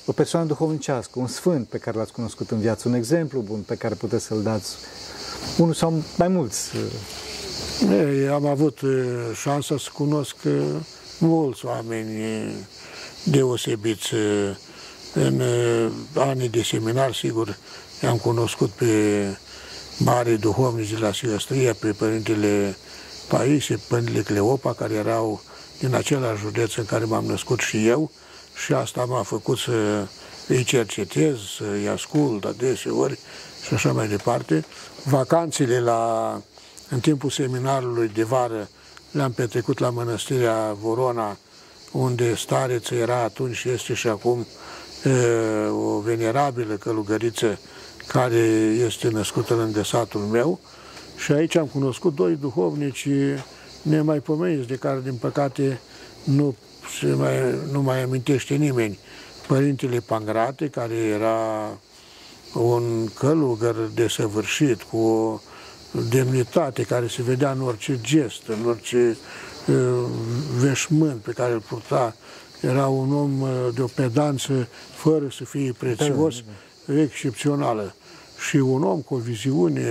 o 0.09 0.11
persoană 0.11 0.45
duhovnicească, 0.45 1.19
un 1.19 1.27
sfânt 1.27 1.67
pe 1.67 1.77
care 1.77 1.97
l-ați 1.97 2.11
cunoscut 2.11 2.51
în 2.51 2.59
viață, 2.59 2.87
un 2.87 2.93
exemplu 2.93 3.39
bun 3.39 3.59
pe 3.59 3.75
care 3.75 3.95
puteți 3.95 4.25
să-l 4.25 4.41
dați, 4.41 4.75
unul 5.57 5.73
sau 5.73 6.03
mai 6.17 6.27
mulți. 6.27 6.69
Ei, 7.91 8.27
am 8.27 8.45
avut 8.45 8.79
șansa 9.41 9.77
să 9.77 9.89
cunosc 9.93 10.35
mulți 11.17 11.65
oameni 11.65 12.51
deosebiți 13.23 14.13
în 15.13 15.41
anii 16.15 16.49
de 16.49 16.61
seminar, 16.61 17.13
sigur, 17.13 17.57
am 18.09 18.17
cunoscut 18.17 18.69
pe 18.69 18.85
mari 19.97 20.39
duhovnici 20.39 20.89
de 20.89 20.97
la 20.97 21.11
Silăstria, 21.11 21.73
pe 21.73 21.91
Părintele 21.91 22.77
Paisie, 23.27 23.79
Părintele 23.87 24.21
Cleopa, 24.21 24.73
care 24.73 24.93
erau 24.93 25.41
din 25.79 25.95
același 25.95 26.41
județ 26.41 26.75
în 26.75 26.85
care 26.85 27.05
m-am 27.05 27.25
născut 27.25 27.59
și 27.59 27.87
eu, 27.87 28.11
și 28.65 28.73
asta 28.73 29.05
m-a 29.05 29.23
făcut 29.23 29.57
să 29.57 30.07
îi 30.47 30.63
cercetez, 30.63 31.35
să 31.57 31.63
îi 31.73 31.87
ascult 31.87 32.45
adeseori 32.45 33.19
și 33.65 33.73
așa 33.73 33.91
mai 33.91 34.07
departe. 34.07 34.65
Vacanțele 35.03 35.79
la, 35.79 36.41
în 36.89 36.99
timpul 36.99 37.29
seminarului 37.29 38.11
de 38.13 38.23
vară 38.23 38.69
le-am 39.11 39.31
petrecut 39.31 39.79
la 39.79 39.89
mănăstirea 39.89 40.75
Vorona, 40.81 41.37
unde 41.91 42.35
stareță 42.35 42.95
era 42.95 43.23
atunci 43.23 43.55
și 43.55 43.69
este 43.69 43.93
și 43.93 44.07
acum 44.07 44.47
e, 45.03 45.09
o 45.67 45.99
venerabilă 45.99 46.73
călugăriță 46.73 47.59
care 48.07 48.37
este 48.85 49.09
născută 49.09 49.53
în 49.53 49.83
satul 49.83 50.21
meu. 50.21 50.59
Și 51.17 51.31
aici 51.31 51.55
am 51.55 51.65
cunoscut 51.65 52.15
doi 52.15 52.35
duhovnici 52.35 53.07
nemaipomeniți, 53.81 54.67
de 54.67 54.75
care, 54.75 54.99
din 55.03 55.15
păcate, 55.15 55.79
nu 56.23 56.55
se 56.99 57.07
mai, 57.07 57.33
nu 57.71 57.81
mai 57.81 58.03
amintește 58.03 58.55
nimeni. 58.55 58.99
Părintele 59.47 59.99
Pangrate, 59.99 60.67
care 60.67 60.95
era 60.95 61.37
un 62.53 63.07
călugăr 63.13 63.75
desăvârșit, 63.93 64.81
cu 64.81 64.97
o 64.97 65.39
demnitate 66.09 66.83
care 66.83 67.07
se 67.07 67.21
vedea 67.21 67.51
în 67.51 67.61
orice 67.61 67.99
gest, 68.01 68.47
în 68.47 68.65
orice 68.65 69.17
uh, 69.67 69.75
veșmânt 70.59 71.21
pe 71.21 71.31
care 71.31 71.53
îl 71.53 71.59
purta. 71.59 72.15
Era 72.61 72.87
un 72.87 73.13
om 73.13 73.41
uh, 73.41 73.49
de 73.73 73.81
o 73.81 73.85
pedanță 73.85 74.67
fără 74.95 75.27
să 75.31 75.43
fie 75.45 75.71
prețios, 75.77 76.35
da, 76.35 76.41
da, 76.45 76.51
da. 76.51 76.66
Excepțională. 77.01 77.95
Și 78.47 78.55
un 78.55 78.83
om 78.83 79.01
cu 79.01 79.13
o 79.13 79.17
viziune 79.17 79.81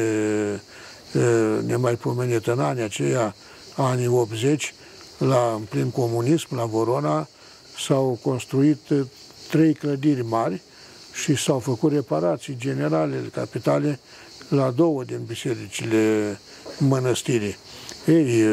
uh, 1.15 1.59
nemaipomenită 1.67 2.53
în 2.53 2.61
anii 2.61 2.83
aceia, 2.83 3.35
anii 3.77 4.07
80, 4.07 4.75
la, 5.19 5.55
în 5.57 5.63
plin 5.63 5.91
comunism, 5.91 6.57
la 6.57 6.65
Vorona, 6.65 7.29
s-au 7.87 8.19
construit 8.23 8.79
trei 9.51 9.75
clădiri 9.75 10.25
mari 10.25 10.63
și 11.13 11.35
s-au 11.37 11.59
făcut 11.59 11.93
reparații 11.93 12.57
generale, 12.59 13.31
capitale, 13.33 14.01
la 14.49 14.71
două 14.71 15.05
din 15.05 15.21
bisericile 15.27 16.39
mănăstirii. 16.79 17.57
Ei, 18.07 18.45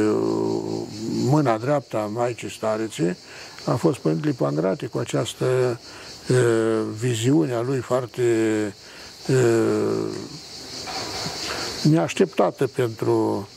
mâna 1.29 1.57
dreapta 1.57 1.97
a 1.97 2.05
Maicii 2.05 2.51
Starețe 2.51 3.17
a 3.65 3.75
fost 3.75 3.99
Părintele 3.99 4.33
Pangrate 4.37 4.85
cu 4.85 4.97
această 4.97 5.79
e, 6.27 6.33
viziune 6.99 7.53
a 7.53 7.61
lui 7.61 7.79
foarte 7.79 8.21
e, 9.27 9.35
neașteptată 11.83 12.67
pentru 12.67 13.47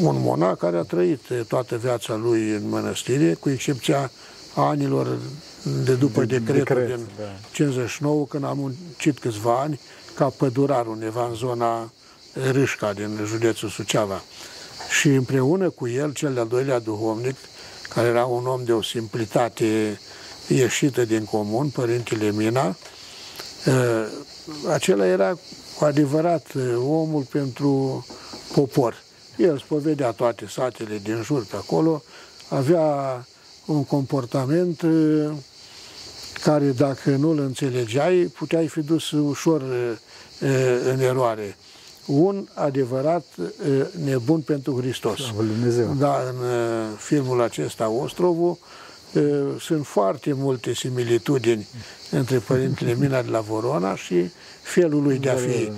un 0.00 0.16
monac 0.20 0.58
care 0.58 0.76
a 0.76 0.82
trăit 0.82 1.20
toată 1.48 1.76
viața 1.76 2.16
lui 2.16 2.50
în 2.50 2.68
mănăstire, 2.68 3.34
cu 3.34 3.50
excepția 3.50 4.10
anilor 4.54 5.18
de 5.84 5.94
după 5.94 6.24
de, 6.24 6.38
decretul 6.38 6.76
decret, 6.76 6.96
din 6.96 7.06
da. 7.18 7.24
59, 7.52 8.24
când 8.24 8.44
am 8.44 8.58
muncit 8.58 9.18
câțiva 9.18 9.60
ani 9.60 9.80
ca 10.14 10.32
pădurar 10.36 10.86
undeva 10.86 11.26
în 11.26 11.34
zona 11.34 11.92
Râșca, 12.50 12.92
din 12.92 13.18
județul 13.26 13.68
Suceava. 13.68 14.22
Și 15.00 15.08
împreună 15.08 15.70
cu 15.70 15.88
el, 15.88 16.12
cel 16.12 16.34
de-al 16.34 16.48
doilea 16.48 16.78
duhovnic, 16.78 17.36
care 17.88 18.06
era 18.06 18.24
un 18.24 18.46
om 18.46 18.64
de 18.64 18.72
o 18.72 18.82
simplitate 18.82 20.00
ieșită 20.54 21.04
din 21.04 21.24
comun, 21.24 21.68
Părintele 21.68 22.30
Mina. 22.30 22.76
Acela 24.68 25.06
era 25.06 25.38
cu 25.78 25.84
adevărat 25.84 26.46
omul 26.76 27.22
pentru 27.22 28.06
popor. 28.52 29.02
El 29.36 29.58
spovedea 29.58 30.10
toate 30.10 30.46
satele 30.48 31.00
din 31.02 31.22
jur 31.22 31.44
pe 31.44 31.56
acolo, 31.56 32.02
avea 32.48 33.26
un 33.66 33.84
comportament 33.84 34.82
care 36.42 36.70
dacă 36.70 37.10
nu 37.10 37.30
îl 37.30 37.38
înțelegeai, 37.38 38.16
puteai 38.16 38.68
fi 38.68 38.80
dus 38.80 39.10
ușor 39.10 39.62
în 40.92 41.00
eroare. 41.00 41.56
Un 42.06 42.48
adevărat 42.54 43.24
nebun 44.04 44.40
pentru 44.40 44.80
Hristos. 44.80 45.18
Dumnezeu. 45.36 45.94
Da, 45.98 46.22
în 46.28 46.36
filmul 46.96 47.40
acesta, 47.40 47.88
Ostrovu, 47.88 48.58
sunt 49.60 49.86
foarte 49.86 50.32
multe 50.32 50.74
similitudini 50.74 51.68
între 52.10 52.38
Părintele 52.38 52.94
Mina 52.94 53.22
de 53.22 53.30
la 53.30 53.40
Vorona 53.40 53.96
și 53.96 54.30
felul 54.62 55.02
lui 55.02 55.18
de 55.18 55.30
a 55.30 55.34
fi, 55.34 55.72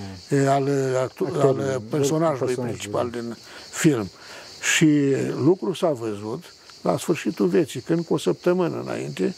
al, 0.49 0.69
al 0.97 1.13
personajului 1.91 2.55
principal 2.55 3.11
din 3.11 3.37
film. 3.71 4.11
Și 4.75 5.15
lucrul 5.45 5.75
s-a 5.75 5.91
văzut 5.91 6.45
la 6.83 6.99
sfârșitul 6.99 7.47
vieții, 7.47 7.81
când 7.81 8.05
cu 8.05 8.15
o 8.15 8.19
săptămână 8.19 8.81
înainte, 8.85 9.35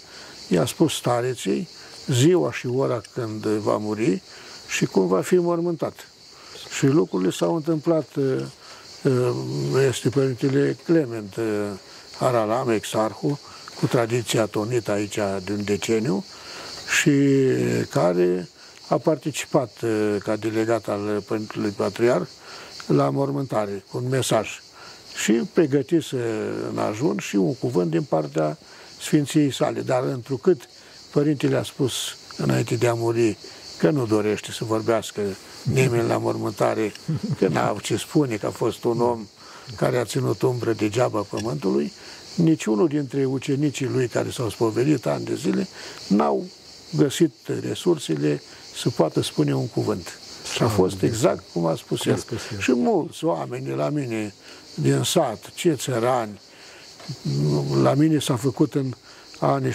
i-a 0.48 0.66
spus 0.66 0.94
stareței 0.94 1.68
ziua 2.06 2.52
și 2.52 2.66
ora 2.66 3.00
când 3.14 3.46
va 3.46 3.76
muri 3.76 4.22
și 4.68 4.86
cum 4.86 5.06
va 5.06 5.20
fi 5.20 5.34
mormântat. 5.34 6.08
Și 6.76 6.86
lucrurile 6.86 7.30
s-au 7.30 7.54
întâmplat, 7.54 8.14
uh, 8.14 8.24
uh, 9.02 9.30
este 9.88 10.08
Părintele 10.08 10.76
Clement 10.84 11.36
uh, 11.36 11.44
Aralam, 12.18 12.70
exarhul, 12.70 13.38
cu 13.80 13.86
tradiția 13.86 14.46
tonită 14.46 14.90
aici 14.90 15.18
de 15.44 15.52
un 15.52 15.64
deceniu 15.64 16.24
și 17.00 17.10
care 17.90 18.48
a 18.88 18.96
participat 18.96 19.70
ca 20.18 20.36
delegat 20.36 20.88
al 20.88 21.22
Părintelui 21.26 21.70
Patriar 21.70 22.28
la 22.86 23.10
mormântare 23.10 23.84
cu 23.90 23.96
un 23.96 24.08
mesaj. 24.08 24.48
Și 25.22 25.32
pregătise 25.32 26.16
în 26.70 26.78
ajun 26.78 27.18
și 27.18 27.36
un 27.36 27.54
cuvânt 27.54 27.90
din 27.90 28.02
partea 28.02 28.58
Sfinției 29.00 29.52
sale, 29.52 29.80
dar 29.80 30.02
întrucât 30.02 30.68
Părintele 31.10 31.56
a 31.56 31.62
spus 31.62 31.92
înainte 32.36 32.74
de 32.74 32.86
a 32.86 32.94
muri 32.94 33.38
că 33.78 33.90
nu 33.90 34.06
dorește 34.06 34.52
să 34.52 34.64
vorbească 34.64 35.20
nimeni 35.62 36.08
la 36.08 36.18
mormântare, 36.18 36.92
că 37.38 37.48
n-a 37.48 37.68
avut 37.68 37.82
ce 37.82 37.96
spune, 37.96 38.36
că 38.36 38.46
a 38.46 38.50
fost 38.50 38.84
un 38.84 39.00
om 39.00 39.26
care 39.76 39.98
a 39.98 40.04
ținut 40.04 40.42
umbră 40.42 40.72
degeaba 40.72 41.20
pământului, 41.20 41.92
niciunul 42.34 42.88
dintre 42.88 43.24
ucenicii 43.24 43.86
lui 43.86 44.08
care 44.08 44.30
s-au 44.30 44.50
spovedit 44.50 45.06
ani 45.06 45.24
de 45.24 45.34
zile 45.34 45.68
n-au 46.08 46.44
găsit 46.96 47.32
resursele 47.62 48.42
să 48.76 48.90
poată 48.90 49.22
spune 49.22 49.54
un 49.54 49.68
cuvânt. 49.68 50.18
Și 50.54 50.62
a 50.62 50.68
fost 50.68 51.02
exact 51.02 51.42
cum 51.52 51.66
a 51.66 51.74
spus 51.76 52.04
el. 52.04 52.24
Și 52.58 52.72
mulți 52.72 53.24
oameni 53.24 53.74
la 53.74 53.88
mine 53.88 54.34
din 54.74 55.02
sat, 55.02 55.50
ce 55.54 55.74
țărani, 55.74 56.40
la 57.82 57.94
mine 57.94 58.18
s-a 58.18 58.36
făcut 58.36 58.74
în 58.74 58.92
anii 59.38 59.72
75-80 59.72 59.74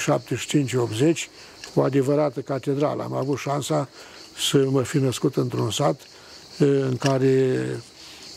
o 1.74 1.82
adevărată 1.82 2.42
catedrală. 2.42 3.04
Am 3.04 3.14
avut 3.14 3.38
șansa 3.38 3.90
să 4.50 4.66
mă 4.70 4.82
fi 4.82 4.98
născut 4.98 5.36
într-un 5.36 5.72
sat 5.72 6.02
în 6.58 6.98
care 7.00 7.66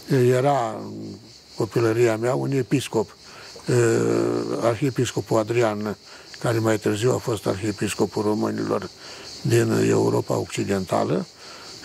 era 0.09 0.81
copilăria 1.57 2.16
mea 2.16 2.35
un 2.35 2.51
episcop, 2.51 3.16
arhiepiscopul 4.61 5.39
Adrian, 5.39 5.97
care 6.39 6.59
mai 6.59 6.79
târziu 6.79 7.13
a 7.13 7.17
fost 7.17 7.47
arhiepiscopul 7.47 8.23
românilor 8.23 8.91
din 9.43 9.71
Europa 9.89 10.37
Occidentală 10.37 11.27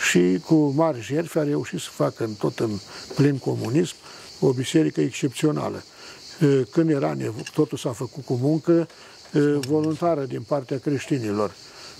și 0.10 0.42
cu 0.46 0.74
mari 0.76 1.02
jertfe 1.02 1.40
a 1.40 1.44
reușit 1.44 1.80
să 1.80 1.90
facă 1.92 2.24
în 2.24 2.34
tot 2.34 2.60
în 2.60 2.80
plin 3.16 3.38
comunism 3.38 3.96
o 4.40 4.52
biserică 4.52 5.02
excepțională. 5.02 5.84
Când 6.72 6.90
era 6.90 7.16
nevo- 7.16 7.54
totul 7.54 7.78
s-a 7.78 7.92
făcut 7.92 8.26
cu 8.26 8.34
muncă 8.42 8.88
voluntară 9.60 10.24
din 10.26 10.42
partea 10.48 10.80
creștinilor. 10.80 11.52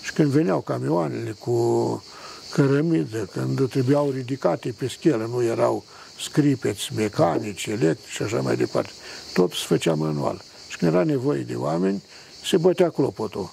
Și 0.02 0.12
când 0.12 0.30
veneau 0.30 0.60
camioanele 0.60 1.36
cu 1.38 2.04
cărămidă, 2.52 3.28
când 3.32 3.70
trebuiau 3.70 4.10
ridicate 4.10 4.74
pe 4.78 4.88
schelă, 4.88 5.28
nu 5.30 5.42
erau 5.42 5.84
scripeți 6.20 6.90
mecanici, 6.94 7.66
electrici 7.66 8.14
și 8.14 8.22
așa 8.22 8.40
mai 8.40 8.56
departe. 8.56 8.90
Tot 9.38 9.52
se 9.52 9.64
făcea 9.66 9.94
manual. 9.94 10.40
Și 10.68 10.76
când 10.76 10.92
era 10.92 11.04
nevoie 11.04 11.42
de 11.42 11.54
oameni, 11.54 12.02
se 12.44 12.56
bătea 12.56 12.90
clopotul. 12.90 13.50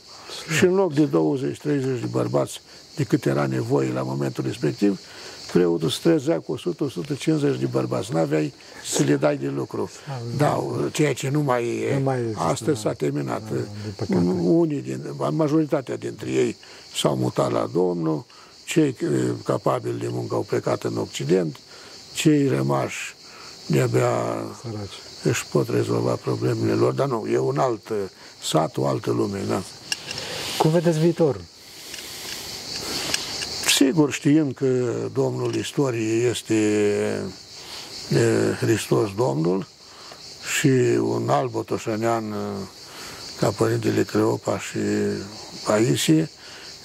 Și 0.57 0.65
în 0.65 0.73
loc 0.73 0.93
de 0.93 1.07
20-30 1.07 1.61
de 1.61 2.07
bărbați 2.11 2.61
de 2.95 3.03
cât 3.03 3.25
era 3.25 3.45
nevoie 3.45 3.91
la 3.91 4.01
momentul 4.01 4.43
respectiv, 4.43 4.99
preotul 5.51 5.89
se 5.89 5.99
trezea 6.01 6.39
cu 6.39 6.59
100-150 6.59 7.59
de 7.59 7.65
bărbați. 7.71 8.13
N-aveai 8.13 8.53
să 8.85 9.03
le 9.03 9.15
dai 9.15 9.37
de 9.37 9.47
lucru. 9.47 9.89
Da, 10.37 10.63
ceea 10.91 11.13
ce 11.13 11.29
nu 11.29 11.41
mai 11.41 11.77
e. 11.77 11.93
Nu 11.97 12.03
mai 12.03 12.19
e, 12.19 12.33
Astăzi 12.35 12.81
s-a 12.81 12.93
terminat. 12.93 13.41
Unii 14.41 14.81
din, 14.81 15.01
majoritatea 15.29 15.95
dintre 15.97 16.29
ei 16.29 16.55
s-au 16.95 17.15
mutat 17.15 17.51
la 17.51 17.69
Domnul, 17.73 18.25
cei 18.65 18.95
capabili 19.43 19.99
de 19.99 20.07
muncă 20.09 20.35
au 20.35 20.41
plecat 20.41 20.83
în 20.83 20.97
Occident, 20.97 21.59
cei 22.13 22.47
rămași 22.47 23.15
de-abia 23.67 24.11
Săraci. 24.61 24.99
Își 25.29 25.45
pot 25.45 25.69
rezolva 25.69 26.11
problemele 26.11 26.73
lor, 26.73 26.93
dar 26.93 27.07
nu, 27.07 27.27
e 27.31 27.37
un 27.37 27.57
alt 27.57 27.91
sat, 28.43 28.77
o 28.77 28.87
altă 28.87 29.11
lume, 29.11 29.39
da. 29.47 29.61
Cum 30.57 30.71
vedeți 30.71 30.99
viitorul? 30.99 31.41
Sigur, 33.75 34.11
știind 34.11 34.53
că 34.53 34.65
Domnul 35.13 35.55
istoriei 35.55 36.29
este 36.29 36.55
e, 38.09 38.53
Hristos 38.59 39.09
Domnul 39.15 39.67
și 40.57 40.67
un 40.99 41.29
alt 41.29 41.51
botoșănean 41.51 42.23
e, 42.23 42.35
ca 43.39 43.49
Părintele 43.49 44.03
Creopa 44.03 44.59
și 44.59 44.77
Paisie, 45.65 46.29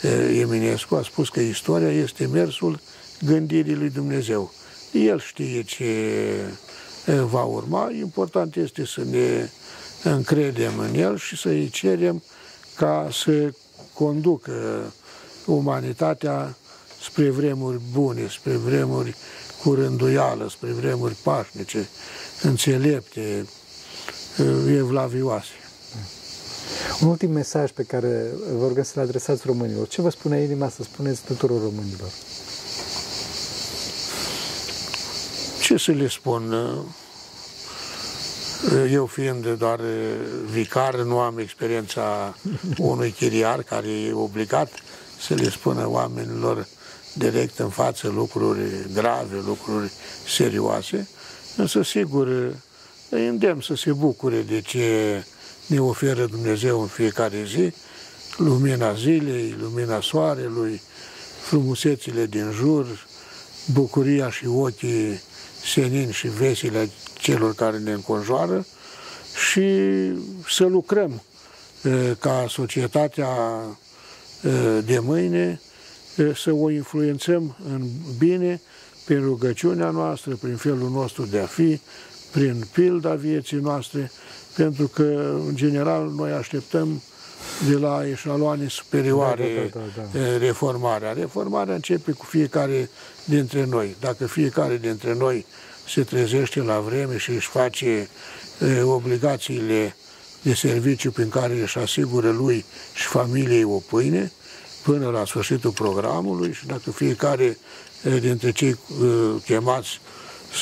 e, 0.02 0.08
Eminescu 0.40 0.94
a 0.94 1.02
spus 1.02 1.28
că 1.28 1.40
istoria 1.40 1.92
este 1.92 2.26
mersul 2.26 2.80
gândirii 3.24 3.76
lui 3.76 3.90
Dumnezeu. 3.90 4.52
El 4.92 5.20
știe 5.20 5.62
ce 5.62 5.84
e, 5.84 6.54
va 7.06 7.42
urma, 7.42 7.90
important 7.98 8.56
este 8.56 8.86
să 8.86 9.02
ne 9.10 9.50
încredem 10.02 10.78
în 10.78 10.94
El 10.94 11.18
și 11.18 11.36
să-i 11.36 11.68
cerem 11.68 12.22
ca 12.76 13.08
să 13.12 13.52
conducă 13.92 14.82
umanitatea 15.46 16.56
spre 17.02 17.30
vremuri 17.30 17.80
bune, 17.92 18.26
spre 18.28 18.56
vremuri 18.56 19.14
cu 19.62 19.74
rânduială, 19.74 20.48
spre 20.48 20.70
vremuri 20.70 21.14
pașnice, 21.22 21.88
înțelepte, 22.42 23.46
evlavioase. 24.68 25.52
Un 27.00 27.08
ultim 27.08 27.30
mesaj 27.30 27.70
pe 27.70 27.82
care 27.82 28.26
vă 28.58 28.66
rugăm 28.66 28.82
să-l 28.82 29.02
adresați 29.02 29.42
românilor. 29.46 29.88
Ce 29.88 30.02
vă 30.02 30.10
spune 30.10 30.40
inima 30.42 30.68
să 30.68 30.82
spuneți 30.82 31.22
tuturor 31.22 31.60
românilor? 31.60 32.10
Ce 35.70 35.76
să 35.76 35.92
le 35.92 36.08
spun? 36.08 36.54
Eu 38.90 39.06
fiind 39.06 39.46
doar 39.58 39.80
vicar, 40.50 40.94
nu 40.94 41.18
am 41.18 41.38
experiența 41.38 42.36
unui 42.78 43.10
chiriar 43.10 43.62
care 43.62 43.88
e 43.88 44.12
obligat 44.12 44.72
să 45.20 45.34
le 45.34 45.50
spună 45.50 45.88
oamenilor 45.88 46.66
direct 47.12 47.58
în 47.58 47.68
față 47.68 48.08
lucruri 48.08 48.60
grave, 48.94 49.42
lucruri 49.46 49.90
serioase, 50.28 51.08
însă 51.56 51.82
sigur 51.82 52.54
îi 53.08 53.26
îndemn 53.26 53.60
să 53.60 53.74
se 53.74 53.92
bucure 53.92 54.42
de 54.42 54.60
ce 54.60 55.24
ne 55.66 55.80
oferă 55.80 56.26
Dumnezeu 56.26 56.80
în 56.80 56.86
fiecare 56.88 57.44
zi, 57.44 57.72
lumina 58.36 58.92
zilei, 58.92 59.56
lumina 59.60 60.00
soarelui, 60.00 60.82
frumusețile 61.40 62.26
din 62.26 62.50
jur, 62.50 63.06
bucuria 63.72 64.30
și 64.30 64.46
ochii 64.46 65.20
senin 65.64 66.10
și 66.10 66.28
vesele 66.28 66.90
celor 67.18 67.54
care 67.54 67.78
ne 67.78 67.92
înconjoară 67.92 68.66
și 69.50 69.70
să 70.48 70.64
lucrăm 70.64 71.22
ca 72.18 72.46
societatea 72.48 73.28
de 74.84 74.98
mâine 74.98 75.60
să 76.34 76.52
o 76.52 76.70
influențăm 76.70 77.56
în 77.72 77.88
bine 78.18 78.60
prin 79.04 79.22
rugăciunea 79.24 79.90
noastră, 79.90 80.34
prin 80.34 80.56
felul 80.56 80.90
nostru 80.90 81.24
de 81.26 81.38
a 81.38 81.46
fi, 81.46 81.80
prin 82.30 82.64
pilda 82.72 83.14
vieții 83.14 83.56
noastre, 83.56 84.10
pentru 84.56 84.88
că, 84.88 85.36
în 85.46 85.56
general, 85.56 86.08
noi 86.08 86.30
așteptăm 86.30 87.02
de 87.68 87.74
la 87.76 88.08
eșaloane 88.08 88.68
superioare 88.68 89.70
Da, 89.74 89.78
da, 89.78 90.02
da, 90.12 90.20
da. 90.20 90.36
reformarea. 90.38 91.12
Reformarea 91.12 91.74
începe 91.74 92.12
cu 92.12 92.24
fiecare 92.24 92.90
dintre 93.24 93.64
noi. 93.64 93.96
Dacă 94.00 94.26
fiecare 94.26 94.76
dintre 94.76 95.14
noi 95.14 95.46
se 95.88 96.02
trezește 96.02 96.60
la 96.60 96.78
vreme 96.78 97.18
și 97.18 97.30
își 97.30 97.48
face 97.48 98.08
obligațiile 98.84 99.96
de 100.42 100.54
serviciu 100.54 101.10
prin 101.10 101.28
care 101.28 101.60
își 101.60 101.78
asigură 101.78 102.30
lui 102.30 102.64
și 102.94 103.06
familiei 103.06 103.64
o 103.64 103.78
pâine 103.78 104.32
până 104.82 105.10
la 105.10 105.24
sfârșitul 105.24 105.70
programului 105.70 106.52
și 106.52 106.66
dacă 106.66 106.90
fiecare 106.90 107.58
dintre 108.20 108.50
cei 108.52 108.78
chemați 109.44 110.00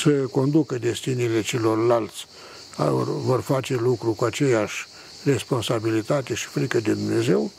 să 0.03 0.11
conducă 0.11 0.79
destinile 0.79 1.43
celorlalți 1.43 2.27
vor 3.05 3.41
face 3.41 3.75
lucru 3.75 4.11
cu 4.11 4.25
aceeași 4.25 4.88
responsabilitate 5.25 6.35
și 6.35 6.47
frică 6.47 6.81
de 6.81 6.93
Dumnezeu, 6.93 7.51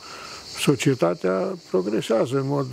societatea 0.58 1.58
progresează 1.70 2.36
în 2.36 2.46
mod 2.46 2.66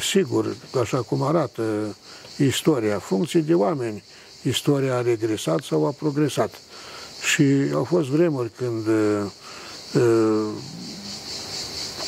sigur, 0.00 0.56
așa 0.80 1.02
cum 1.02 1.22
arată 1.22 1.96
istoria, 2.38 2.98
funcție 2.98 3.40
de 3.40 3.54
oameni. 3.54 4.04
Istoria 4.42 4.96
a 4.96 5.02
regresat 5.02 5.62
sau 5.62 5.86
a 5.86 5.90
progresat. 5.90 6.60
Și 7.34 7.44
au 7.74 7.84
fost 7.84 8.08
vremuri 8.08 8.50
când 8.56 8.86
uh, 8.86 9.26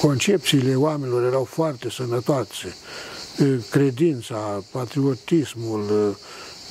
concepțiile 0.01 0.75
oamenilor 0.75 1.25
erau 1.25 1.45
foarte 1.45 1.91
sănătoase. 1.91 2.77
Credința, 3.71 4.65
patriotismul, 4.71 6.17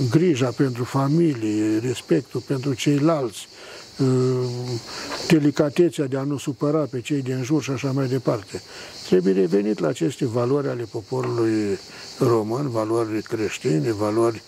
grija 0.10 0.50
pentru 0.50 0.84
familie, 0.84 1.78
respectul 1.78 2.42
pentru 2.42 2.74
ceilalți, 2.74 3.48
delicatețea 5.28 6.06
de 6.06 6.18
a 6.18 6.24
nu 6.24 6.38
supăra 6.38 6.80
pe 6.80 7.02
cei 7.02 7.22
din 7.22 7.44
jur 7.44 7.64
și 7.64 7.72
așa 7.72 7.92
mai 7.92 8.08
departe. 8.08 8.62
Trebuie 9.06 9.34
revenit 9.34 9.80
la 9.80 9.88
aceste 9.88 10.26
valori 10.26 10.68
ale 10.68 10.84
poporului 10.92 11.80
român, 12.20 12.70
valori 12.70 13.22
creștine, 13.22 13.92
valori 13.92 14.42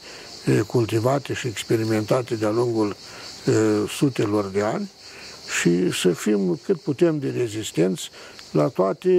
cultivate 0.67 1.33
și 1.33 1.47
experimentate 1.47 2.35
de-a 2.35 2.51
lungul 2.51 2.95
sutelor 3.97 4.45
de 4.45 4.61
ani 4.61 4.91
și 5.59 5.91
să 5.91 6.09
fim 6.09 6.59
cât 6.65 6.79
putem 6.79 7.19
de 7.19 7.33
rezistenți 7.37 8.09
la 8.51 8.67
toate 8.67 9.09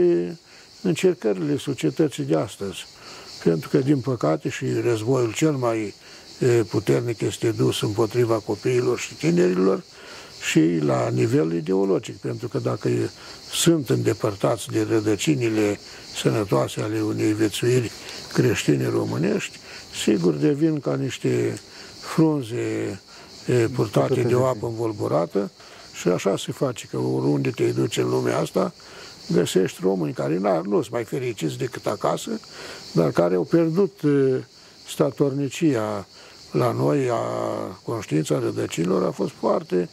încercările 0.82 1.56
societății 1.56 2.24
de 2.24 2.36
astăzi. 2.36 2.86
Pentru 3.44 3.68
că, 3.68 3.78
din 3.78 4.00
păcate, 4.00 4.48
și 4.48 4.64
războiul 4.82 5.32
cel 5.32 5.52
mai 5.52 5.94
puternic 6.68 7.20
este 7.20 7.50
dus 7.50 7.82
împotriva 7.82 8.34
copiilor 8.34 8.98
și 8.98 9.14
tinerilor 9.14 9.82
și 10.40 10.78
la 10.84 11.08
nivel 11.08 11.52
ideologic, 11.52 12.16
pentru 12.16 12.48
că 12.48 12.58
dacă 12.58 12.88
sunt 13.52 13.90
îndepărtați 13.90 14.66
de 14.66 14.86
rădăcinile 14.90 15.78
sănătoase 16.16 16.80
ale 16.80 17.00
unei 17.00 17.32
viețuiri 17.32 17.90
creștine 18.32 18.88
românești, 18.88 19.58
sigur 20.04 20.34
devin 20.34 20.80
ca 20.80 20.94
niște 20.94 21.60
frunze 22.00 23.00
purtate 23.74 24.22
de 24.22 24.34
o 24.34 24.44
apă 24.44 24.66
învolburată 24.66 25.50
și 26.00 26.08
așa 26.08 26.36
se 26.36 26.52
face, 26.52 26.86
că 26.90 26.96
oriunde 26.96 27.50
te 27.50 27.70
duci 27.70 27.96
în 27.96 28.08
lumea 28.08 28.38
asta, 28.38 28.72
găsești 29.32 29.78
români 29.82 30.12
care 30.12 30.38
nu 30.38 30.62
sunt 30.62 30.90
mai 30.90 31.04
fericiți 31.04 31.58
decât 31.58 31.86
acasă, 31.86 32.40
dar 32.92 33.10
care 33.10 33.34
au 33.34 33.44
pierdut 33.44 34.00
statornicia 34.88 36.06
la 36.52 36.72
noi, 36.72 37.10
a 37.10 37.20
conștiința 37.84 38.38
rădăcinilor, 38.38 39.06
a 39.06 39.10
fost 39.10 39.32
foarte 39.40 39.88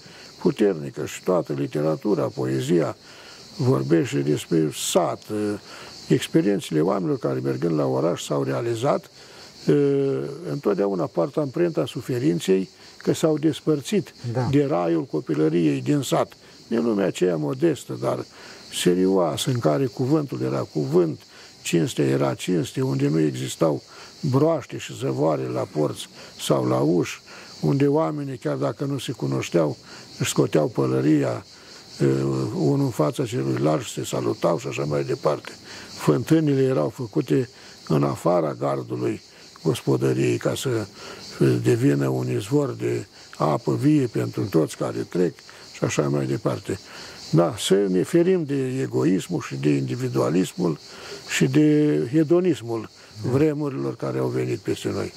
puternică 0.46 1.06
și 1.06 1.24
toată 1.24 1.54
literatura, 1.54 2.24
poezia 2.24 2.98
vorbește 3.58 4.18
despre 4.18 4.70
sat, 4.92 5.22
experiențele 6.08 6.82
oamenilor 6.82 7.18
care 7.18 7.40
mergând 7.40 7.78
la 7.78 7.86
oraș 7.86 8.24
s-au 8.24 8.44
realizat, 8.44 9.10
întotdeauna 10.52 11.06
partea 11.06 11.42
amprenta 11.42 11.86
suferinței 11.86 12.70
că 12.98 13.14
s-au 13.14 13.38
despărțit 13.38 14.14
da. 14.34 14.48
de 14.52 14.66
raiul 14.66 15.04
copilăriei 15.04 15.82
din 15.82 16.02
sat, 16.02 16.34
din 16.68 16.84
lumea 16.84 17.06
aceea 17.06 17.36
modestă, 17.36 17.98
dar 18.02 18.26
serioasă, 18.74 19.50
în 19.50 19.60
care 19.60 19.86
cuvântul 19.86 20.42
era 20.42 20.68
cuvânt, 20.74 21.20
cinste 21.62 22.04
era 22.04 22.34
cinste, 22.34 22.82
unde 22.82 23.08
nu 23.08 23.20
existau 23.20 23.82
broaște 24.20 24.78
și 24.78 24.98
zăvoare 24.98 25.48
la 25.48 25.68
porți 25.72 26.08
sau 26.40 26.66
la 26.68 26.80
uși, 26.80 27.22
unde 27.60 27.88
oamenii, 27.88 28.38
chiar 28.38 28.56
dacă 28.56 28.86
nu 28.86 28.98
se 28.98 29.12
cunoșteau, 29.12 29.78
își 30.20 30.30
scoteau 30.30 30.68
pălăria 30.68 31.46
unul 32.56 32.86
în 32.86 32.90
fața 32.90 33.26
celuilalt 33.26 33.84
și 33.84 33.94
se 33.94 34.04
salutau 34.04 34.60
și 34.60 34.68
așa 34.68 34.84
mai 34.84 35.04
departe. 35.04 35.52
Fântânile 35.98 36.62
erau 36.62 36.90
făcute 36.90 37.50
în 37.88 38.04
afara 38.04 38.54
gardului 38.54 39.22
gospodăriei 39.64 40.38
ca 40.38 40.56
să 40.56 40.88
devină 41.64 42.08
un 42.08 42.32
izvor 42.32 42.72
de 42.72 43.06
apă 43.38 43.76
vie 43.76 44.08
pentru 44.08 44.44
toți 44.44 44.78
care 44.78 45.00
trec 45.00 45.34
și 45.74 45.84
așa 45.84 46.02
mai 46.02 46.26
departe. 46.26 46.80
Da, 47.30 47.56
să 47.58 47.74
ne 47.74 48.04
ferim 48.04 48.44
de 48.44 48.82
egoismul 48.82 49.42
și 49.42 49.56
de 49.56 49.70
individualismul 49.70 50.80
și 51.36 51.46
de 51.46 52.00
hedonismul 52.12 52.90
vremurilor 53.32 53.96
care 53.96 54.18
au 54.18 54.28
venit 54.28 54.60
peste 54.60 54.90
noi. 54.90 55.14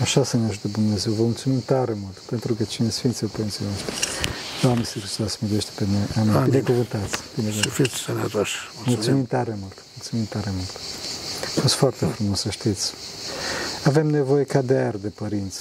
Așa 0.00 0.24
să 0.24 0.36
ne 0.36 0.46
ajute 0.46 0.68
Dumnezeu. 0.68 1.12
Vă 1.12 1.22
mulțumim 1.22 1.60
tare 1.60 1.96
mult 2.02 2.16
pentru 2.18 2.54
că 2.54 2.64
cine 2.64 2.88
Sfinții 2.88 3.26
Părinții 3.26 3.64
noștri. 3.70 3.94
Doamne 4.62 4.78
Iisus 4.78 5.00
Hristos, 5.02 5.36
miluiește 5.36 5.70
pe 5.74 5.84
noi. 5.90 6.00
Amin. 6.16 6.34
Amin. 6.34 6.50
Binecuvântați. 6.50 7.16
Să 7.62 7.68
fiți 7.68 7.94
sănătoși. 7.96 8.56
Mulțumim. 8.74 8.94
mulțumim 8.94 9.24
tare 9.24 9.56
mult. 9.60 9.82
Mulțumim 9.94 10.24
tare 10.24 10.50
mult. 10.54 10.70
A 11.56 11.60
fost 11.60 11.74
foarte 11.74 12.04
frumos 12.04 12.40
să 12.40 12.50
știți. 12.50 12.92
Avem 13.84 14.06
nevoie 14.06 14.44
ca 14.44 14.62
de 14.62 14.74
aer 14.74 14.96
de 14.96 15.08
părinți. 15.08 15.58